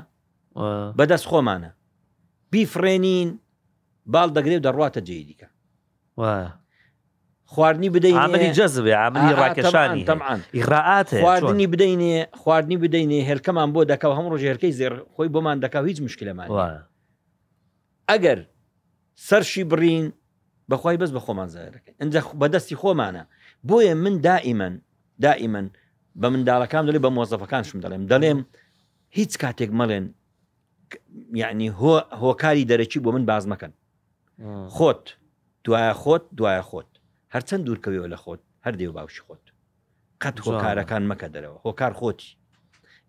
[0.97, 1.71] بەدەست خۆمانە
[2.51, 3.29] بیفرێنین
[4.13, 5.47] باڵ دەگرێ و دەڕاتە جێ دیکە
[7.53, 10.03] خواردنی بدەین جەزبێ عملی ڕاکەشانی
[10.55, 15.83] ئیغراعات خواردنی بدەینێ خواردنی بدەینێ هێلکەمان بۆ دەکەوە هەم ڕۆژ هێرکەی زێر خۆی بۆمان دەکاو
[15.89, 16.47] هیچ مشکلەمان
[18.09, 18.39] ئەگەر
[19.27, 20.05] سەرشی برین
[20.71, 23.23] بەخوای بەس بە خۆمان زارەکە ئەجا بەدەستی خۆمانە
[23.67, 24.73] بۆیە من دائیمەن
[25.25, 25.65] دائیمەن
[26.21, 28.39] بە منداڵەکان دەڵێ بە مۆزەفەکان شم دەڵێم دەڵێم
[29.17, 30.05] هیچ کاتێک مەڵێن
[31.41, 31.67] یعنی
[32.23, 33.73] هۆکاری دەرەکی بۆ من باز مەکەن
[34.75, 35.03] خۆت
[35.65, 36.89] دوایە خۆت دوایە خۆت
[37.33, 39.43] هەرچەند دوورکەویەوە لە خۆت هەردێ و باوشی خۆت
[40.21, 42.29] قەت هۆکارەکان مەکە دەرەوە هۆکار خۆتی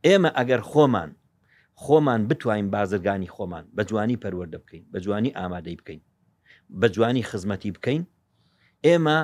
[0.06, 1.10] ئێمە ئەگەر خۆمان
[1.82, 6.00] خۆمان بتوانین بازرگانی خۆمان بە جوانی پەروەەردە بکەین بە جوانی ئامادەی بکەین
[6.80, 8.02] بە جوانی خزمەتی بکەین
[8.86, 9.18] ئێمە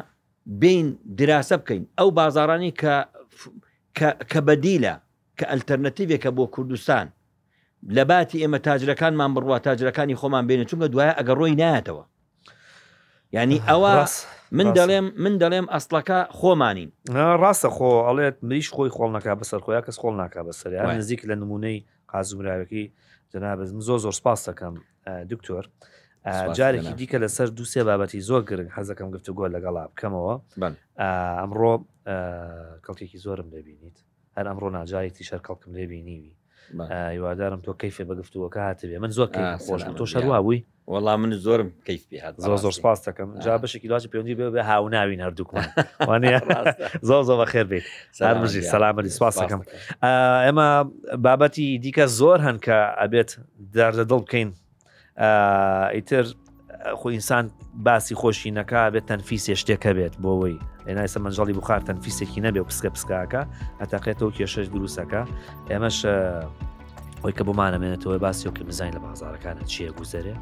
[0.46, 2.70] بین دراسە بکەین ئەو بازارانی
[4.30, 4.94] کە بەدیلە
[5.38, 7.08] کە ئەلتەرنەتیوێکە بۆ کوردستان
[7.96, 12.04] لە باتی ئێمە تاجرەکانمان بڕوا تاجرەکانی خۆمان بێنە چونکە دوایە ئەگەر ڕۆی نایەتەوە
[13.32, 13.92] ینی ئەوە
[14.58, 16.90] من دەڵێم من دەڵێم ئەسڵەکە خۆمانین
[17.42, 21.34] ڕاستە خۆ ئەڵێت مریش خۆی خۆڵ نک بەسەر خۆیان کەس خۆڵ ناک بەسەر نزیک لە
[21.40, 22.84] نمونەی قازومراوەکی
[23.32, 24.74] جنابز زۆ زۆر سپاس دەکەم
[25.30, 25.64] دکتۆر.
[26.28, 30.34] جارێکی دیکە لەسەر دو سێ بابەتی زۆر گرنگ حەزەکەم گفتو گۆل لەگەڵا بکەمەوە
[31.40, 31.72] ئەمڕۆ
[32.86, 33.96] کەڵکێکی زۆرم دەبینیت
[34.36, 36.34] هەر ئەمڕۆ ناجایەتی شەر کەڵکم دەبینیوی
[37.14, 39.28] هیوادارم تۆ کەیفێ بەگفتووەکە هاتبێ من زۆر
[39.66, 40.60] خۆش تۆ شەروابووی
[40.92, 44.62] وەڵام من زۆرم کەیف هات زۆر زۆر سپاس دەکەم جا بەشێکی لاچ پەیوەندی بێ بە
[44.70, 45.68] هاوناوی هەردووکمان
[46.08, 46.38] وانەیە
[47.08, 47.84] زۆر زۆر بە خێر بێت
[48.18, 49.60] سامژی سەلامەری سپاس دەکەم
[50.46, 50.68] ئێمە
[51.26, 53.30] بابەتی دیکە زۆر هەن کە ئەبێت
[53.76, 54.50] دەردە دڵ بکەین
[55.92, 56.24] ئیتر
[57.02, 57.50] خۆئینسان
[57.84, 60.56] باسی خۆشی نەکا بێت تەنفیسێ شتێکە بێت بۆەوەی
[60.88, 63.42] ئێنایسە منجڵی بخار تەنفیسێکی نەبێ و پسکە پسکاکە
[63.82, 65.22] هەتاقێتەوە کێشش دروستەکە
[65.70, 65.98] ئێمەش
[67.22, 70.34] ئەوی کە بمانەمێنێتەوەی باسی و کە مزانین لە بازارەکانە چیە گوزەرێ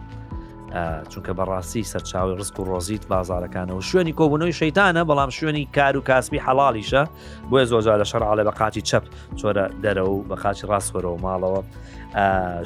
[1.11, 6.39] چونکە بەڕاستی سەرچاوی ڕسک و ڕۆزیت بازارەکانەوە شوێنی کۆبوونەوەی شەیتانە بەڵام شوێنی کار و کاسبی
[6.47, 7.03] حەڵالیشە
[7.51, 9.05] بۆیە زۆجار لە شەرعاالە بە قاچی چەپ
[9.39, 11.63] چۆرە دەرە و بە قاچی ڕاستوەرەوە ماڵەوە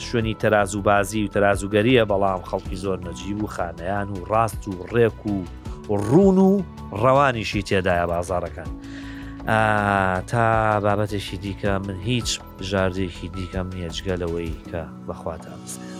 [0.04, 4.72] شوێنی تەراز و بازی و تەرازوگەریە بەڵام خەڵکی زۆر نەجیب و خانەیان و ڕاست و
[4.92, 5.36] ڕێک و
[6.08, 6.62] ڕون و
[7.02, 8.70] ڕەوانیشی تێدایە بازارەکان.
[10.30, 10.46] تا
[10.84, 15.97] بابەتێکی دیکە من هیچ ژاردێکی دیکەم نییە جگەلەوەی کە بەخواتە بستێت.